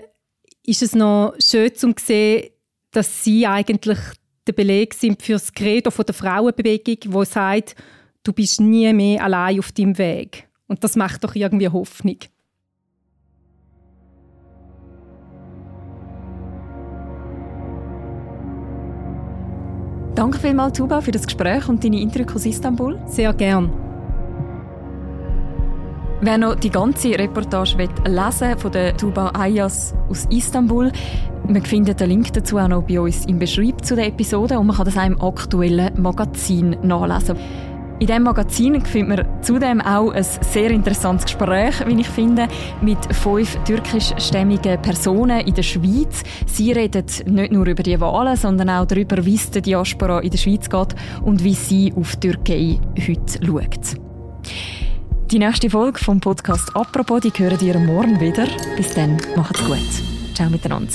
ist 0.65 0.83
es 0.83 0.95
noch 0.95 1.35
schön 1.41 1.75
zu 1.75 1.95
sehen, 1.99 2.51
dass 2.91 3.25
sie 3.25 3.47
eigentlich 3.47 3.99
der 4.51 4.57
Beleg 4.57 4.95
sind 4.95 5.23
für 5.23 5.35
das 5.35 5.53
Credo 5.53 5.91
der 5.91 6.15
Frauenbewegung, 6.15 7.13
wo 7.13 7.23
sagt, 7.23 7.77
du 8.25 8.33
bist 8.33 8.61
nie 8.61 8.93
mehr 8.93 9.23
allein 9.23 9.61
auf 9.61 9.71
deinem 9.71 9.97
Weg. 9.97 10.49
Und 10.67 10.83
das 10.83 10.97
macht 10.97 11.23
doch 11.23 11.37
irgendwie 11.37 11.69
Hoffnung. 11.69 12.17
Danke 20.17 20.39
vielmals, 20.39 20.77
Tuba, 20.77 21.01
für 21.01 21.13
das 21.13 21.25
Gespräch 21.27 21.69
und 21.69 21.85
deine 21.85 21.99
Eindrücke 21.99 22.35
aus 22.35 22.45
Istanbul. 22.45 23.01
Sehr 23.07 23.33
gern. 23.33 23.90
Wer 26.23 26.37
noch 26.37 26.55
die 26.55 26.69
ganze 26.69 27.19
Reportage 27.19 27.79
lesen 28.07 28.49
will, 28.51 28.59
von 28.59 28.73
der 28.73 28.95
Tuba 28.95 29.31
Ayas 29.33 29.95
aus 30.11 30.27
Istanbul, 30.29 30.93
man 31.49 31.65
findet 31.65 31.99
den 31.99 32.11
Link 32.11 32.31
dazu 32.35 32.59
auch 32.59 32.69
noch 32.69 32.83
bei 32.83 33.01
uns 33.01 33.25
im 33.25 33.39
Beschreib 33.39 33.83
zu 33.83 33.97
der 33.97 34.09
Episode 34.09 34.59
und 34.59 34.67
man 34.67 34.77
kann 34.77 34.85
das 34.85 34.99
auch 34.99 35.07
im 35.07 35.19
aktuellen 35.19 35.91
Magazin 35.99 36.77
nachlesen. 36.83 37.39
In 38.01 38.07
diesem 38.07 38.23
Magazin 38.25 38.85
findet 38.85 39.27
man 39.27 39.43
zudem 39.43 39.81
auch 39.81 40.11
ein 40.11 40.23
sehr 40.23 40.71
interessantes 40.71 41.25
Gespräch, 41.25 41.75
wie 41.87 41.99
ich 42.03 42.09
finde, 42.09 42.49
mit 42.83 42.99
fünf 43.15 43.57
türkischstämmigen 43.65 44.81
Personen 44.83 45.41
in 45.41 45.55
der 45.55 45.63
Schweiz. 45.63 46.23
Sie 46.45 46.73
reden 46.73 47.07
nicht 47.27 47.51
nur 47.51 47.67
über 47.67 47.83
die 47.83 47.99
Wahlen, 47.99 48.37
sondern 48.37 48.69
auch 48.69 48.85
darüber, 48.85 49.25
wie 49.25 49.37
es 49.37 49.51
der 49.51 49.63
Diaspora 49.63 50.21
in 50.21 50.31
der 50.31 50.39
Schweiz 50.39 50.69
geht 50.69 50.95
und 51.23 51.43
wie 51.43 51.55
sie 51.55 51.95
auf 51.97 52.15
die 52.17 52.29
Türkei 52.29 52.79
heute 52.99 53.47
schaut. 53.47 53.97
Die 55.31 55.39
nächste 55.39 55.71
Folge 55.71 56.01
vom 56.01 56.19
Podcast 56.19 56.75
«Apropos» 56.75 57.21
die 57.21 57.31
hören 57.31 57.61
ihr 57.61 57.79
morgen 57.79 58.19
wieder. 58.19 58.49
Bis 58.77 58.93
dann, 58.95 59.17
macht's 59.37 59.65
gut. 59.65 59.79
Ciao 60.35 60.51
miteinander. 60.51 60.93